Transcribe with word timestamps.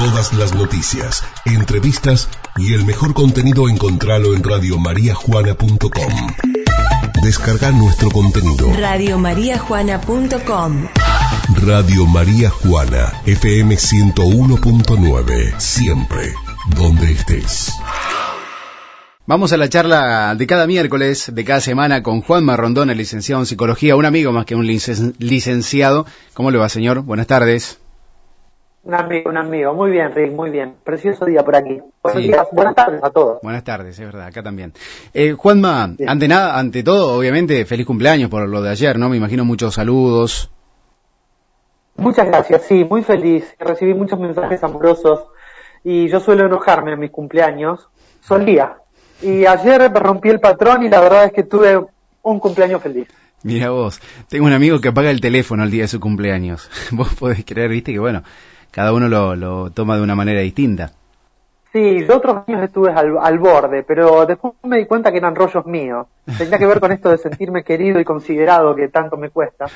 Todas 0.00 0.32
las 0.32 0.54
noticias, 0.54 1.22
entrevistas 1.44 2.30
y 2.56 2.72
el 2.72 2.86
mejor 2.86 3.12
contenido 3.12 3.68
encontralo 3.68 4.34
en 4.34 4.42
radiomariajuana.com. 4.42 6.14
Descarga 7.22 7.70
nuestro 7.70 8.10
contenido. 8.10 8.72
Radiomariajuana.com 8.78 10.86
Radio 11.66 12.06
María 12.06 12.48
Juana, 12.48 13.12
FM 13.26 13.74
101.9. 13.74 15.60
Siempre, 15.60 16.32
donde 16.76 17.12
estés. 17.12 17.74
Vamos 19.26 19.52
a 19.52 19.58
la 19.58 19.68
charla 19.68 20.34
de 20.34 20.46
cada 20.46 20.66
miércoles, 20.66 21.30
de 21.34 21.44
cada 21.44 21.60
semana, 21.60 22.02
con 22.02 22.22
Juan 22.22 22.42
Marrondón, 22.46 22.88
el 22.88 22.96
licenciado 22.96 23.42
en 23.42 23.46
psicología, 23.46 23.96
un 23.96 24.06
amigo 24.06 24.32
más 24.32 24.46
que 24.46 24.54
un 24.54 24.64
licen- 24.66 25.14
licenciado. 25.18 26.06
¿Cómo 26.32 26.50
le 26.50 26.56
va, 26.56 26.70
señor? 26.70 27.02
Buenas 27.02 27.26
tardes. 27.26 27.76
Un 28.82 28.94
amigo, 28.94 29.28
un 29.30 29.36
amigo. 29.36 29.74
Muy 29.74 29.90
bien, 29.90 30.12
Rick, 30.14 30.32
muy 30.32 30.50
bien. 30.50 30.74
Precioso 30.82 31.26
día 31.26 31.44
por 31.44 31.54
aquí. 31.54 31.80
Buenos 32.02 32.22
Sí. 32.22 32.28
días, 32.28 32.46
buenas 32.50 32.74
tardes 32.74 33.04
a 33.04 33.10
todos. 33.10 33.38
Buenas 33.42 33.62
tardes, 33.62 33.98
es 33.98 34.04
verdad, 34.06 34.26
acá 34.26 34.42
también. 34.42 34.72
Eh, 35.12 35.32
Juanma, 35.32 35.88
Bien. 35.98 36.08
ante 36.08 36.26
nada, 36.28 36.58
ante 36.58 36.82
todo, 36.82 37.18
obviamente, 37.18 37.64
feliz 37.66 37.86
cumpleaños 37.86 38.30
por 38.30 38.48
lo 38.48 38.62
de 38.62 38.70
ayer, 38.70 38.98
¿no? 38.98 39.10
Me 39.10 39.18
imagino 39.18 39.44
muchos 39.44 39.74
saludos. 39.74 40.50
Muchas 41.96 42.26
gracias, 42.26 42.62
sí, 42.62 42.84
muy 42.84 43.02
feliz. 43.02 43.54
Recibí 43.58 43.92
muchos 43.92 44.18
mensajes 44.18 44.62
amorosos 44.64 45.24
y 45.84 46.08
yo 46.08 46.18
suelo 46.20 46.46
enojarme 46.46 46.92
en 46.94 47.00
mis 47.00 47.10
cumpleaños. 47.10 47.88
Solía. 48.22 48.76
Y 49.20 49.44
ayer 49.44 49.92
rompí 49.92 50.30
el 50.30 50.40
patrón 50.40 50.82
y 50.84 50.88
la 50.88 51.00
verdad 51.00 51.24
es 51.26 51.32
que 51.32 51.42
tuve 51.42 51.78
un 52.22 52.40
cumpleaños 52.40 52.82
feliz. 52.82 53.08
Mira 53.42 53.70
vos, 53.70 54.00
tengo 54.28 54.46
un 54.46 54.52
amigo 54.52 54.80
que 54.80 54.88
apaga 54.88 55.10
el 55.10 55.20
teléfono 55.20 55.62
al 55.62 55.70
día 55.70 55.82
de 55.82 55.88
su 55.88 56.00
cumpleaños. 56.00 56.70
Vos 56.92 57.14
podés 57.14 57.42
creer, 57.44 57.70
viste, 57.70 57.90
que 57.92 57.98
bueno, 57.98 58.22
cada 58.70 58.92
uno 58.92 59.08
lo, 59.08 59.36
lo 59.36 59.70
toma 59.70 59.96
de 59.96 60.02
una 60.02 60.14
manera 60.14 60.40
distinta. 60.40 60.92
Sí, 61.72 62.04
yo 62.06 62.16
otros 62.16 62.42
años 62.48 62.62
estuve 62.64 62.90
al, 62.90 63.16
al 63.18 63.38
borde, 63.38 63.84
pero 63.84 64.26
después 64.26 64.54
me 64.64 64.78
di 64.78 64.86
cuenta 64.86 65.12
que 65.12 65.18
eran 65.18 65.36
rollos 65.36 65.64
míos. 65.66 66.06
Tenía 66.36 66.58
que 66.58 66.66
ver 66.66 66.80
con 66.80 66.90
esto 66.90 67.10
de 67.10 67.18
sentirme 67.18 67.62
querido 67.62 68.00
y 68.00 68.04
considerado 68.04 68.74
que 68.74 68.88
tanto 68.88 69.16
me 69.16 69.30
cuesta. 69.30 69.66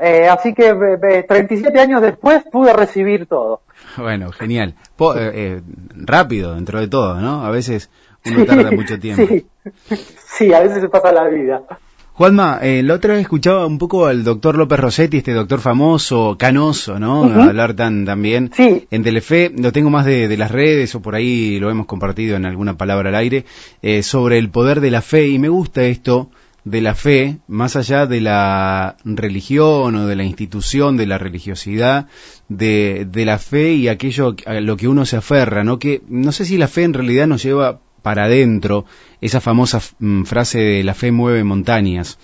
Eh, 0.00 0.28
así 0.28 0.52
que 0.54 0.70
eh, 0.70 0.98
eh, 1.08 1.22
37 1.26 1.78
años 1.78 2.02
después 2.02 2.42
pude 2.50 2.72
recibir 2.72 3.26
todo. 3.26 3.60
Bueno, 3.96 4.32
genial. 4.32 4.74
Po- 4.96 5.14
eh, 5.14 5.30
eh, 5.34 5.62
rápido, 5.94 6.54
dentro 6.56 6.80
de 6.80 6.88
todo, 6.88 7.20
¿no? 7.20 7.44
A 7.44 7.50
veces 7.50 7.90
uno 8.26 8.44
tarda 8.44 8.72
mucho 8.72 8.98
tiempo. 8.98 9.22
Sí, 9.28 9.46
sí, 10.26 10.52
a 10.52 10.60
veces 10.60 10.80
se 10.80 10.88
pasa 10.88 11.12
la 11.12 11.28
vida. 11.28 11.62
Juanma, 12.16 12.60
eh, 12.62 12.84
la 12.84 12.94
otra 12.94 13.14
vez 13.14 13.22
escuchaba 13.22 13.66
un 13.66 13.76
poco 13.76 14.06
al 14.06 14.22
doctor 14.22 14.56
López 14.56 14.78
Rossetti, 14.78 15.16
este 15.16 15.32
doctor 15.32 15.60
famoso, 15.60 16.36
canoso, 16.38 17.00
¿no? 17.00 17.24
Hablar 17.24 17.74
tan, 17.74 18.04
tan 18.04 18.22
bien. 18.22 18.52
Sí. 18.54 18.86
En 18.92 19.02
Telefe, 19.02 19.52
lo 19.58 19.72
tengo 19.72 19.90
más 19.90 20.06
de, 20.06 20.28
de 20.28 20.36
las 20.36 20.52
redes 20.52 20.94
o 20.94 21.02
por 21.02 21.16
ahí 21.16 21.58
lo 21.58 21.72
hemos 21.72 21.86
compartido 21.86 22.36
en 22.36 22.46
alguna 22.46 22.76
palabra 22.76 23.08
al 23.08 23.16
aire, 23.16 23.46
eh, 23.82 24.04
sobre 24.04 24.38
el 24.38 24.48
poder 24.48 24.80
de 24.80 24.92
la 24.92 25.02
fe 25.02 25.26
y 25.26 25.40
me 25.40 25.48
gusta 25.48 25.82
esto 25.82 26.30
de 26.62 26.80
la 26.80 26.94
fe, 26.94 27.38
más 27.48 27.74
allá 27.74 28.06
de 28.06 28.20
la 28.20 28.96
religión 29.04 29.96
o 29.96 30.06
de 30.06 30.14
la 30.14 30.22
institución, 30.22 30.96
de 30.96 31.06
la 31.06 31.18
religiosidad, 31.18 32.06
de, 32.48 33.08
de 33.10 33.24
la 33.24 33.38
fe 33.38 33.72
y 33.72 33.88
aquello 33.88 34.36
a 34.46 34.60
lo 34.60 34.76
que 34.76 34.86
uno 34.86 35.04
se 35.04 35.16
aferra, 35.16 35.64
¿no? 35.64 35.80
Que 35.80 36.00
no 36.08 36.30
sé 36.30 36.44
si 36.44 36.58
la 36.58 36.68
fe 36.68 36.84
en 36.84 36.94
realidad 36.94 37.26
nos 37.26 37.42
lleva 37.42 37.80
para 38.04 38.24
adentro, 38.24 38.84
esa 39.22 39.40
famosa 39.40 39.80
mm, 39.98 40.24
frase 40.24 40.58
de 40.58 40.84
la 40.84 40.92
fe 40.92 41.10
mueve 41.10 41.42
montañas. 41.42 42.18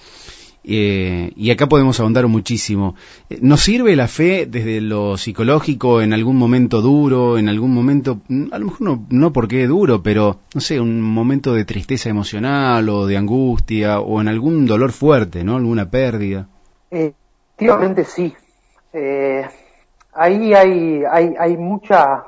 Eh, 0.62 1.32
y 1.36 1.50
acá 1.50 1.68
podemos 1.68 1.98
ahondar 1.98 2.26
muchísimo. 2.26 2.96
Eh, 3.30 3.38
¿Nos 3.40 3.62
sirve 3.62 3.96
la 3.96 4.08
fe 4.08 4.44
desde 4.44 4.82
lo 4.82 5.16
psicológico 5.16 6.02
en 6.02 6.12
algún 6.12 6.36
momento 6.36 6.82
duro, 6.82 7.38
en 7.38 7.48
algún 7.48 7.72
momento, 7.72 8.20
mm, 8.28 8.52
a 8.52 8.58
lo 8.58 8.66
mejor 8.66 8.82
no, 8.82 9.06
no 9.08 9.32
porque 9.32 9.66
duro, 9.66 10.02
pero 10.02 10.40
no 10.54 10.60
sé, 10.60 10.78
un 10.78 11.00
momento 11.00 11.54
de 11.54 11.64
tristeza 11.64 12.10
emocional 12.10 12.86
o 12.90 13.06
de 13.06 13.16
angustia 13.16 14.00
o 14.00 14.20
en 14.20 14.28
algún 14.28 14.66
dolor 14.66 14.92
fuerte, 14.92 15.44
¿no? 15.44 15.56
Alguna 15.56 15.90
pérdida. 15.90 16.46
Efectivamente 16.90 18.04
sí. 18.04 18.34
Eh, 18.92 19.46
ahí 20.12 20.52
hay, 20.52 21.02
hay, 21.10 21.34
hay 21.38 21.56
mucha 21.56 22.24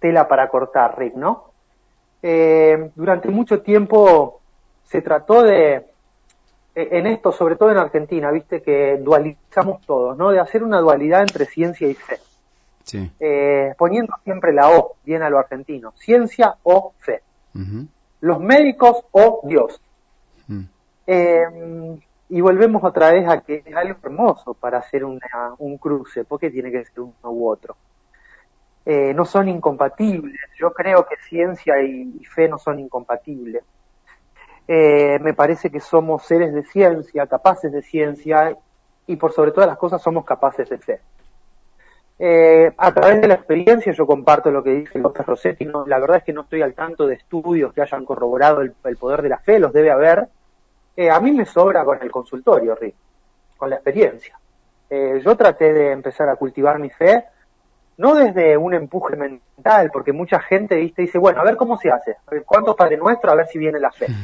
tela 0.00 0.26
para 0.26 0.48
cortar, 0.48 0.98
Rick, 0.98 1.14
¿no? 1.14 1.47
Eh, 2.22 2.90
durante 2.94 3.28
mucho 3.28 3.60
tiempo 3.62 4.40
se 4.84 5.02
trató 5.02 5.42
de, 5.42 5.74
eh, 5.76 5.84
en 6.74 7.06
esto, 7.06 7.32
sobre 7.32 7.56
todo 7.56 7.70
en 7.70 7.78
Argentina, 7.78 8.30
viste 8.30 8.62
que 8.62 8.96
dualizamos 8.98 9.80
todos, 9.86 10.16
¿no? 10.16 10.30
De 10.30 10.40
hacer 10.40 10.62
una 10.64 10.80
dualidad 10.80 11.20
entre 11.22 11.44
ciencia 11.44 11.88
y 11.88 11.94
fe. 11.94 12.18
Sí. 12.84 13.10
Eh, 13.20 13.74
poniendo 13.76 14.14
siempre 14.24 14.52
la 14.52 14.70
O, 14.70 14.96
bien 15.04 15.22
a 15.22 15.28
lo 15.30 15.38
argentino. 15.38 15.92
Ciencia 15.96 16.56
o 16.62 16.92
fe. 16.98 17.20
Los 18.20 18.40
médicos 18.40 19.04
o 19.12 19.40
Dios. 19.44 19.80
Mm. 20.46 20.62
Eh, 21.06 21.98
y 22.30 22.40
volvemos 22.40 22.82
otra 22.84 23.10
vez 23.12 23.28
a 23.28 23.40
que 23.40 23.62
es 23.64 23.76
algo 23.76 23.98
hermoso 24.02 24.54
para 24.54 24.78
hacer 24.78 25.04
una- 25.04 25.54
un 25.58 25.78
cruce, 25.78 26.24
porque 26.24 26.50
tiene 26.50 26.70
que 26.70 26.84
ser 26.84 27.00
uno 27.00 27.12
u 27.24 27.48
otro. 27.48 27.76
Eh, 28.90 29.12
no 29.12 29.26
son 29.26 29.50
incompatibles, 29.50 30.40
yo 30.58 30.72
creo 30.72 31.06
que 31.06 31.16
ciencia 31.28 31.78
y, 31.82 32.24
fe 32.24 32.48
no 32.48 32.56
son 32.56 32.78
incompatibles. 32.78 33.62
Eh, 34.66 35.18
me 35.20 35.34
parece 35.34 35.68
que 35.68 35.78
somos 35.78 36.22
seres 36.22 36.54
de 36.54 36.64
ciencia, 36.64 37.26
capaces 37.26 37.70
de 37.70 37.82
ciencia, 37.82 38.56
y 39.06 39.16
por 39.16 39.32
sobre 39.32 39.52
todas 39.52 39.68
las 39.68 39.76
cosas 39.76 40.00
somos 40.00 40.24
capaces 40.24 40.70
de 40.70 40.78
fe. 40.78 41.00
Eh, 42.18 42.72
a 42.78 42.94
través 42.94 43.20
de 43.20 43.28
la 43.28 43.34
experiencia 43.34 43.92
yo 43.92 44.06
comparto 44.06 44.50
lo 44.50 44.62
que 44.62 44.70
dice 44.70 44.98
López 44.98 45.26
Rossetti, 45.26 45.66
la 45.66 45.98
verdad 45.98 46.16
es 46.16 46.24
que 46.24 46.32
no 46.32 46.40
estoy 46.40 46.62
al 46.62 46.72
tanto 46.72 47.06
de 47.06 47.16
estudios 47.16 47.74
que 47.74 47.82
hayan 47.82 48.06
corroborado 48.06 48.62
el, 48.62 48.72
poder 48.96 49.20
de 49.20 49.28
la 49.28 49.38
fe, 49.38 49.58
los 49.58 49.74
debe 49.74 49.90
haber. 49.90 50.28
Eh, 50.96 51.10
a 51.10 51.20
mí 51.20 51.32
me 51.32 51.44
sobra 51.44 51.84
con 51.84 52.02
el 52.02 52.10
consultorio, 52.10 52.74
Rick, 52.74 52.94
con 53.58 53.68
la 53.68 53.76
experiencia. 53.76 54.40
Yo 54.90 55.36
traté 55.36 55.74
de 55.74 55.92
empezar 55.92 56.30
a 56.30 56.36
cultivar 56.36 56.78
mi 56.78 56.88
fe, 56.88 57.26
no 57.98 58.14
desde 58.14 58.56
un 58.56 58.74
empuje 58.74 59.16
mental, 59.16 59.90
porque 59.92 60.12
mucha 60.12 60.40
gente 60.40 60.76
¿viste? 60.76 61.02
dice, 61.02 61.18
bueno, 61.18 61.40
a 61.40 61.44
ver 61.44 61.56
cómo 61.56 61.76
se 61.76 61.90
hace, 61.90 62.16
A 62.26 62.30
ver, 62.30 62.44
¿cuántos 62.44 62.76
Padre 62.76 62.96
Nuestro? 62.96 63.30
A 63.30 63.34
ver 63.34 63.46
si 63.46 63.58
viene 63.58 63.78
la 63.78 63.92
fe. 63.92 64.06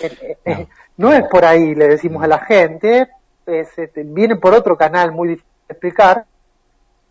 Eh, 0.00 0.18
eh, 0.22 0.38
eh, 0.44 0.68
no 0.96 1.12
es 1.12 1.22
por 1.28 1.44
ahí, 1.44 1.74
le 1.74 1.86
decimos 1.86 2.24
a 2.24 2.26
la 2.26 2.38
gente, 2.38 3.08
es, 3.46 3.78
este, 3.78 4.02
viene 4.04 4.36
por 4.36 4.54
otro 4.54 4.76
canal 4.76 5.12
muy 5.12 5.28
difícil 5.28 5.52
de 5.68 5.72
explicar, 5.72 6.24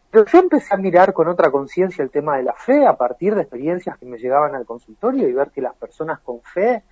pero 0.10 0.26
yo 0.26 0.40
empecé 0.40 0.74
a 0.74 0.78
mirar 0.78 1.14
con 1.14 1.28
otra 1.28 1.52
conciencia 1.52 2.04
el 2.04 2.10
tema 2.10 2.38
de 2.38 2.44
la 2.44 2.54
fe 2.54 2.86
a 2.86 2.98
partir 2.98 3.36
de 3.36 3.44
experiencias 3.44 3.98
que 3.98 4.06
me 4.06 4.18
llegaban 4.18 4.56
al 4.56 4.66
consultorio 4.66 5.28
y 5.28 5.34
ver 5.34 5.52
que 5.52 5.62
las 5.62 5.76
personas 5.76 6.20
con 6.20 6.42
fe 6.42 6.84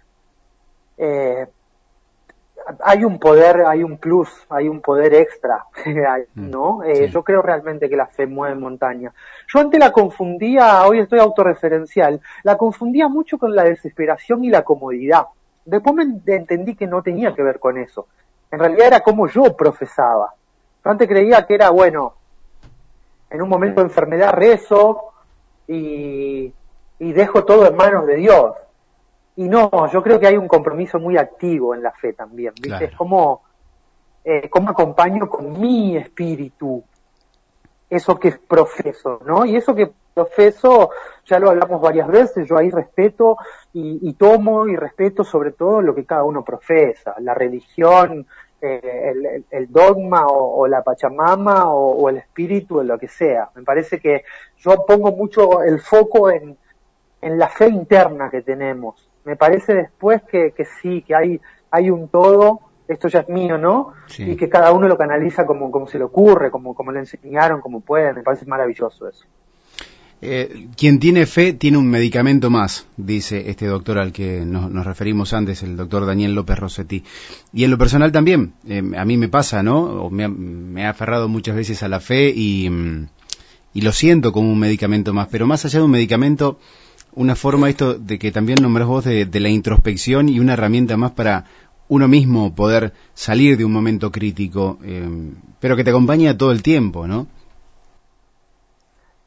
eh, 0.97 1.47
hay 2.83 3.03
un 3.03 3.19
poder, 3.19 3.63
hay 3.65 3.83
un 3.83 3.97
plus, 3.97 4.29
hay 4.49 4.67
un 4.69 4.81
poder 4.81 5.13
extra, 5.13 5.65
ahí, 5.85 6.23
¿no? 6.35 6.83
Eh, 6.83 6.95
Sí. 6.95 7.07
Yo 7.09 7.23
creo 7.23 7.41
realmente 7.41 7.89
que 7.89 7.95
la 7.95 8.07
fe 8.07 8.27
mueve 8.27 8.55
montaña. 8.55 9.11
Yo 9.47 9.59
antes 9.59 9.79
la 9.79 9.91
confundía, 9.91 10.85
hoy 10.85 10.99
estoy 10.99 11.19
autorreferencial, 11.19 12.21
la 12.43 12.57
confundía 12.57 13.07
mucho 13.07 13.37
con 13.37 13.55
la 13.55 13.63
desesperación 13.63 14.43
y 14.43 14.49
la 14.49 14.63
comodidad. 14.63 15.25
Después 15.65 15.95
me 15.95 16.03
en- 16.03 16.21
entendí 16.25 16.75
que 16.75 16.87
no 16.87 17.01
tenía 17.01 17.33
que 17.33 17.43
ver 17.43 17.59
con 17.59 17.77
eso. 17.77 18.07
En 18.51 18.59
realidad 18.59 18.87
era 18.87 18.99
como 19.01 19.27
yo 19.27 19.55
profesaba. 19.55 20.33
Yo 20.83 20.91
antes 20.91 21.07
creía 21.07 21.45
que 21.45 21.53
era, 21.55 21.69
bueno, 21.69 22.13
en 23.29 23.41
un 23.41 23.49
momento 23.49 23.81
de 23.81 23.87
enfermedad 23.87 24.33
rezo 24.33 25.11
y, 25.67 26.51
y 26.99 27.11
dejo 27.13 27.45
todo 27.45 27.67
en 27.67 27.75
manos 27.75 28.07
de 28.07 28.15
Dios. 28.15 28.53
Y 29.39 29.47
no, 29.47 29.69
yo 29.89 30.03
creo 30.03 30.19
que 30.19 30.27
hay 30.27 30.35
un 30.35 30.49
compromiso 30.49 30.99
muy 30.99 31.15
activo 31.17 31.73
en 31.73 31.81
la 31.81 31.91
fe 31.93 32.11
también, 32.11 32.53
¿viste? 32.55 32.67
Claro. 32.67 32.85
Es 32.87 32.95
como, 32.95 33.41
eh, 34.25 34.49
cómo 34.49 34.69
acompaño 34.71 35.29
con 35.29 35.59
mi 35.61 35.95
espíritu 35.95 36.83
eso 37.89 38.19
que 38.19 38.33
profeso, 38.33 39.21
¿no? 39.25 39.45
Y 39.45 39.55
eso 39.55 39.73
que 39.73 39.89
profeso, 40.13 40.89
ya 41.25 41.39
lo 41.39 41.49
hablamos 41.51 41.79
varias 41.81 42.07
veces, 42.09 42.47
yo 42.49 42.57
ahí 42.57 42.69
respeto 42.69 43.37
y, 43.71 44.09
y 44.09 44.13
tomo 44.15 44.67
y 44.67 44.75
respeto 44.75 45.23
sobre 45.23 45.53
todo 45.53 45.81
lo 45.81 45.95
que 45.95 46.05
cada 46.05 46.23
uno 46.25 46.43
profesa, 46.43 47.15
la 47.19 47.33
religión, 47.33 48.27
eh, 48.61 49.13
el, 49.13 49.45
el- 49.49 49.71
dogma 49.71 50.27
o, 50.27 50.59
o 50.59 50.67
la 50.67 50.83
pachamama 50.83 51.73
o, 51.73 51.91
o 52.01 52.09
el 52.09 52.17
espíritu, 52.17 52.79
o 52.79 52.83
lo 52.83 52.99
que 52.99 53.07
sea. 53.07 53.49
Me 53.55 53.63
parece 53.63 53.99
que 53.99 54.23
yo 54.57 54.85
pongo 54.85 55.13
mucho 55.13 55.63
el 55.63 55.79
foco 55.79 56.29
en, 56.29 56.57
en 57.21 57.39
la 57.39 57.47
fe 57.47 57.69
interna 57.69 58.29
que 58.29 58.41
tenemos. 58.41 59.08
Me 59.29 59.35
parece 59.35 59.75
después 59.75 60.23
que, 60.23 60.53
que 60.57 60.65
sí, 60.65 61.03
que 61.03 61.13
hay, 61.13 61.39
hay 61.69 61.91
un 61.91 62.07
todo, 62.07 62.61
esto 62.87 63.07
ya 63.09 63.19
es 63.19 63.29
mío, 63.29 63.59
¿no? 63.59 63.93
Sí. 64.07 64.23
Y 64.23 64.35
que 64.35 64.49
cada 64.49 64.71
uno 64.71 64.87
lo 64.87 64.97
canaliza 64.97 65.45
como, 65.45 65.69
como 65.69 65.85
se 65.85 65.99
le 65.99 66.05
ocurre, 66.05 66.49
como, 66.49 66.73
como 66.73 66.91
le 66.91 67.01
enseñaron, 67.01 67.61
como 67.61 67.81
pueden. 67.81 68.15
Me 68.15 68.23
parece 68.23 68.47
maravilloso 68.47 69.07
eso. 69.07 69.25
Eh, 70.19 70.69
quien 70.75 70.97
tiene 70.97 71.27
fe 71.27 71.53
tiene 71.53 71.77
un 71.77 71.87
medicamento 71.87 72.49
más, 72.49 72.87
dice 72.97 73.51
este 73.51 73.67
doctor 73.67 73.99
al 73.99 74.11
que 74.11 74.43
nos, 74.45 74.71
nos 74.71 74.83
referimos 74.83 75.31
antes, 75.31 75.61
el 75.61 75.77
doctor 75.77 76.07
Daniel 76.07 76.33
López 76.33 76.57
Rossetti. 76.57 77.03
Y 77.53 77.65
en 77.65 77.69
lo 77.69 77.77
personal 77.77 78.11
también, 78.11 78.53
eh, 78.67 78.81
a 78.97 79.05
mí 79.05 79.15
me 79.15 79.29
pasa, 79.29 79.61
¿no? 79.61 79.79
O 79.81 80.09
me, 80.09 80.23
ha, 80.23 80.27
me 80.27 80.87
ha 80.87 80.89
aferrado 80.89 81.29
muchas 81.29 81.55
veces 81.55 81.83
a 81.83 81.87
la 81.87 81.99
fe 81.99 82.33
y, 82.35 82.67
mm, 82.67 83.07
y 83.75 83.81
lo 83.81 83.91
siento 83.91 84.31
como 84.31 84.51
un 84.51 84.59
medicamento 84.59 85.13
más, 85.13 85.27
pero 85.29 85.45
más 85.45 85.63
allá 85.65 85.77
de 85.77 85.85
un 85.85 85.91
medicamento, 85.91 86.57
una 87.19 87.35
forma 87.35 87.67
esto 87.67 87.95
de 87.95 88.17
que 88.17 88.31
también 88.31 88.59
nombrás 88.61 88.87
vos 88.87 89.03
de, 89.03 89.25
de 89.25 89.39
la 89.41 89.49
introspección 89.49 90.29
y 90.29 90.39
una 90.39 90.53
herramienta 90.53 90.95
más 90.95 91.11
para 91.11 91.43
uno 91.89 92.07
mismo 92.07 92.55
poder 92.55 92.93
salir 93.13 93.57
de 93.57 93.65
un 93.65 93.73
momento 93.73 94.09
crítico, 94.09 94.77
eh, 94.85 95.33
pero 95.59 95.75
que 95.75 95.83
te 95.83 95.89
acompaña 95.89 96.37
todo 96.37 96.53
el 96.53 96.63
tiempo, 96.63 97.07
¿no? 97.07 97.27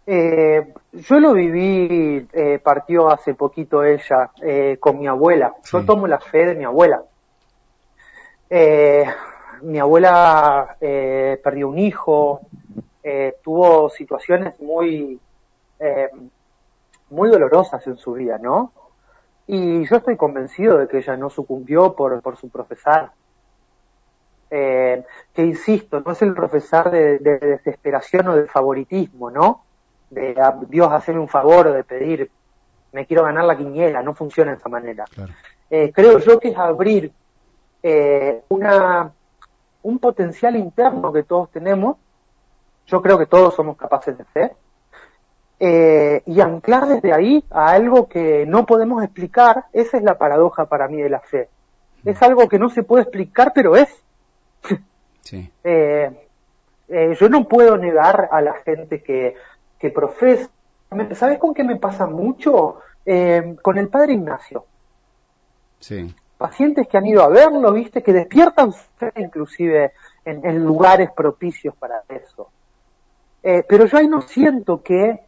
Eh, 0.06 0.72
yo 0.92 1.20
lo 1.20 1.34
viví, 1.34 2.26
eh, 2.32 2.58
partió 2.64 3.10
hace 3.10 3.34
poquito 3.34 3.84
ella, 3.84 4.30
eh, 4.42 4.78
con 4.80 4.98
mi 4.98 5.06
abuela. 5.06 5.52
Yo 5.70 5.84
tomo 5.84 6.06
la 6.06 6.18
fe 6.18 6.46
de 6.46 6.54
mi 6.54 6.64
abuela. 6.64 7.02
Eh, 8.48 9.04
mi 9.64 9.78
abuela 9.78 10.76
eh, 10.80 11.38
perdió 11.44 11.68
un 11.68 11.78
hijo, 11.78 12.40
eh, 13.02 13.34
tuvo 13.44 13.90
situaciones 13.90 14.58
muy, 14.60 15.20
eh, 15.78 16.08
muy 17.12 17.28
dolorosas 17.28 17.86
en 17.86 17.96
su 17.96 18.14
vida, 18.14 18.38
¿no? 18.38 18.72
Y 19.46 19.84
yo 19.86 19.96
estoy 19.96 20.16
convencido 20.16 20.78
de 20.78 20.88
que 20.88 20.98
ella 20.98 21.16
no 21.16 21.30
sucumbió 21.30 21.94
por, 21.94 22.20
por 22.22 22.36
su 22.36 22.48
profesar. 22.48 23.12
Eh, 24.50 25.04
que 25.32 25.42
insisto, 25.42 26.00
no 26.00 26.12
es 26.12 26.22
el 26.22 26.34
profesar 26.34 26.90
de, 26.90 27.18
de 27.18 27.38
desesperación 27.38 28.28
o 28.28 28.36
de 28.36 28.46
favoritismo, 28.46 29.30
¿no? 29.30 29.64
De 30.10 30.34
a 30.40 30.58
Dios 30.68 30.92
hacerme 30.92 31.20
un 31.20 31.28
favor 31.28 31.68
o 31.68 31.72
de 31.72 31.84
pedir, 31.84 32.30
me 32.92 33.06
quiero 33.06 33.24
ganar 33.24 33.44
la 33.44 33.56
quiniela, 33.56 34.02
no 34.02 34.14
funciona 34.14 34.50
de 34.52 34.58
esa 34.58 34.68
manera. 34.68 35.04
Claro. 35.04 35.32
Eh, 35.70 35.90
creo 35.90 36.18
yo 36.18 36.38
que 36.38 36.48
es 36.48 36.58
abrir 36.58 37.10
eh, 37.82 38.42
una, 38.50 39.10
un 39.82 39.98
potencial 39.98 40.54
interno 40.56 41.12
que 41.12 41.22
todos 41.22 41.50
tenemos, 41.50 41.96
yo 42.86 43.00
creo 43.00 43.16
que 43.18 43.26
todos 43.26 43.54
somos 43.54 43.76
capaces 43.78 44.16
de 44.18 44.22
hacer, 44.22 44.52
eh, 45.64 46.24
y 46.26 46.40
anclar 46.40 46.88
desde 46.88 47.12
ahí 47.12 47.44
a 47.48 47.70
algo 47.70 48.08
que 48.08 48.44
no 48.46 48.66
podemos 48.66 49.00
explicar, 49.04 49.66
esa 49.72 49.96
es 49.96 50.02
la 50.02 50.18
paradoja 50.18 50.64
para 50.64 50.88
mí 50.88 51.00
de 51.00 51.08
la 51.08 51.20
fe. 51.20 51.48
Es 52.04 52.20
algo 52.20 52.48
que 52.48 52.58
no 52.58 52.68
se 52.68 52.82
puede 52.82 53.04
explicar, 53.04 53.52
pero 53.54 53.76
es. 53.76 53.88
Sí, 55.20 55.48
Eh, 55.62 56.10
eh, 56.88 57.16
yo 57.16 57.28
no 57.28 57.46
puedo 57.46 57.76
negar 57.78 58.28
a 58.32 58.40
la 58.40 58.54
gente 58.54 59.04
que, 59.04 59.36
que 59.78 59.90
profesa. 59.90 60.50
¿Sabes 61.12 61.38
con 61.38 61.54
qué 61.54 61.62
me 61.62 61.76
pasa 61.76 62.06
mucho? 62.06 62.80
Eh, 63.06 63.54
con 63.62 63.78
el 63.78 63.88
padre 63.88 64.14
Ignacio. 64.14 64.66
sí, 65.78 66.12
Pacientes 66.36 66.88
que 66.88 66.98
han 66.98 67.06
ido 67.06 67.22
a 67.22 67.28
verlo, 67.28 67.72
viste, 67.72 68.02
que 68.02 68.12
despiertan 68.12 68.72
fe 68.72 69.12
inclusive 69.14 69.92
en, 70.24 70.44
en 70.44 70.64
lugares 70.64 71.12
propicios 71.12 71.76
para 71.76 72.02
eso. 72.08 72.50
Pero 73.40 73.86
yo 73.86 73.98
ahí 73.98 74.08
no 74.08 74.22
siento 74.22 74.82
que, 74.82 75.20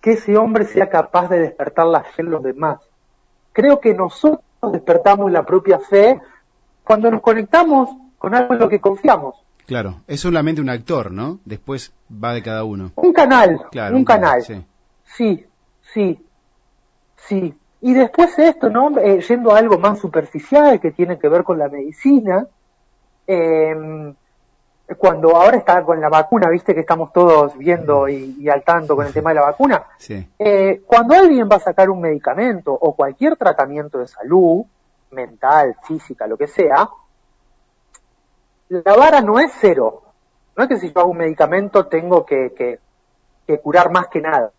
que 0.00 0.12
ese 0.12 0.36
hombre 0.36 0.64
sea 0.64 0.88
capaz 0.88 1.28
de 1.28 1.40
despertar 1.40 1.86
la 1.86 2.02
fe 2.02 2.22
en 2.22 2.30
los 2.30 2.42
demás. 2.42 2.80
Creo 3.52 3.80
que 3.80 3.94
nosotros 3.94 4.40
despertamos 4.72 5.30
la 5.30 5.44
propia 5.44 5.78
fe 5.78 6.20
cuando 6.84 7.10
nos 7.10 7.20
conectamos 7.20 7.90
con 8.18 8.34
algo 8.34 8.54
en 8.54 8.60
lo 8.60 8.68
que 8.68 8.80
confiamos. 8.80 9.36
claro. 9.66 10.02
Es 10.06 10.20
solamente 10.20 10.60
un 10.60 10.70
actor, 10.70 11.10
¿no? 11.12 11.38
Después 11.44 11.92
va 12.12 12.32
de 12.34 12.42
cada 12.42 12.64
uno. 12.64 12.92
Un 12.96 13.12
canal, 13.12 13.60
Claro, 13.70 13.96
un 13.96 14.04
canal. 14.04 14.42
Sí, 14.42 14.64
Sí, 15.04 15.44
sí, 15.92 16.24
sí. 17.16 17.54
Y 17.80 17.94
después 17.94 18.38
esto, 18.38 18.68
¿no? 18.68 18.96
Eh, 18.98 19.20
yendo 19.26 19.54
a 19.54 19.58
algo 19.58 19.78
más 19.78 19.98
superficial 19.98 20.80
que 20.80 20.90
tiene 20.90 21.18
que 21.18 21.28
ver 21.28 21.44
con 21.44 21.58
la 21.58 21.68
medicina, 21.68 22.46
eh, 23.26 24.14
cuando 24.98 25.36
ahora 25.36 25.56
está 25.56 25.82
con 25.82 26.00
la 26.00 26.08
vacuna, 26.08 26.48
viste 26.50 26.74
que 26.74 26.80
estamos 26.80 27.12
todos 27.12 27.56
viendo 27.56 28.08
y, 28.08 28.36
y 28.40 28.48
al 28.48 28.62
tanto 28.62 28.96
con 28.96 29.06
el 29.06 29.12
tema 29.12 29.30
de 29.30 29.36
la 29.36 29.42
vacuna, 29.42 29.84
sí, 29.98 30.28
eh, 30.38 30.82
cuando 30.86 31.14
alguien 31.14 31.48
va 31.50 31.56
a 31.56 31.60
sacar 31.60 31.90
un 31.90 32.00
medicamento 32.00 32.72
o 32.72 32.94
cualquier 32.94 33.36
tratamiento 33.36 33.98
de 33.98 34.08
salud, 34.08 34.64
mental, 35.10 35.76
física, 35.82 36.26
lo 36.26 36.36
que 36.36 36.46
sea, 36.46 36.88
la 38.68 38.96
vara 38.96 39.20
no 39.20 39.38
es 39.40 39.52
cero. 39.60 40.02
No 40.56 40.64
es 40.64 40.68
que 40.68 40.78
si 40.78 40.92
yo 40.92 41.00
hago 41.00 41.10
un 41.10 41.18
medicamento 41.18 41.86
tengo 41.86 42.24
que, 42.24 42.52
que, 42.56 42.78
que 43.46 43.58
curar 43.60 43.90
más 43.90 44.08
que 44.08 44.20
nada. 44.20 44.52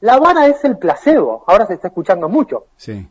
La 0.00 0.18
vara 0.18 0.46
es 0.46 0.64
el 0.64 0.78
placebo. 0.78 1.44
Ahora 1.46 1.66
se 1.66 1.74
está 1.74 1.88
escuchando 1.88 2.28
mucho. 2.28 2.66
sí, 2.76 3.08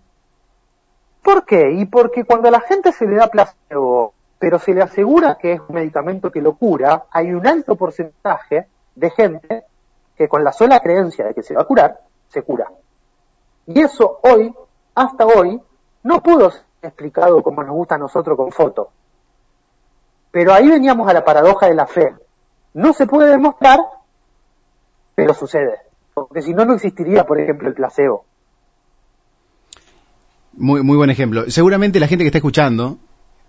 ¿Por 1.22 1.46
qué? 1.46 1.72
Y 1.72 1.86
porque 1.86 2.24
cuando 2.24 2.48
a 2.48 2.52
la 2.52 2.62
gente 2.62 2.92
se 2.92 3.06
le 3.06 3.16
da 3.16 3.28
placebo, 3.28 4.14
pero 4.40 4.60
se 4.60 4.74
le 4.74 4.82
asegura 4.82 5.38
que 5.40 5.54
es 5.54 5.62
un 5.68 5.76
medicamento 5.76 6.32
que 6.32 6.42
lo 6.42 6.56
cura, 6.56 7.06
hay 7.12 7.34
un 7.34 7.48
alto 7.48 7.76
porcentaje 7.76 8.68
de 8.96 9.10
gente 9.10 9.64
que 10.16 10.28
con 10.28 10.44
la 10.44 10.52
sola 10.52 10.80
creencia 10.80 11.26
de 11.26 11.34
que 11.34 11.44
se 11.44 11.56
va 11.56 11.62
a 11.62 11.66
curar, 11.66 12.00
se 12.30 12.42
cura. 12.44 12.70
Y 13.68 13.82
eso 13.82 14.20
hoy, 14.24 14.54
hasta 14.94 15.26
hoy, 15.26 15.62
no 16.04 16.22
pudo 16.22 16.52
ser 16.52 16.64
explicado 16.82 17.42
como 17.42 17.64
nos 17.64 17.76
gusta 17.76 17.96
a 17.96 17.98
nosotros 17.98 18.38
con 18.38 18.52
fotos. 18.52 18.88
Pero 20.32 20.54
ahí 20.54 20.68
veníamos 20.68 21.08
a 21.10 21.14
la 21.14 21.24
paradoja 21.24 21.68
de 21.68 21.76
la 21.76 21.88
fe. 21.88 22.14
No 22.74 22.94
se 22.94 23.08
puede 23.08 23.32
demostrar, 23.32 23.80
pero 25.16 25.34
sucede. 25.34 25.80
Porque 26.14 26.42
si 26.42 26.54
no, 26.54 26.66
no 26.66 26.74
existiría, 26.74 27.26
por 27.26 27.40
ejemplo, 27.40 27.68
el 27.68 27.74
placebo. 27.74 28.26
Muy, 30.54 30.84
muy 30.84 30.98
buen 30.98 31.10
ejemplo. 31.10 31.50
Seguramente 31.50 32.00
la 32.00 32.08
gente 32.08 32.24
que 32.24 32.28
está 32.28 32.38
escuchando 32.38 32.98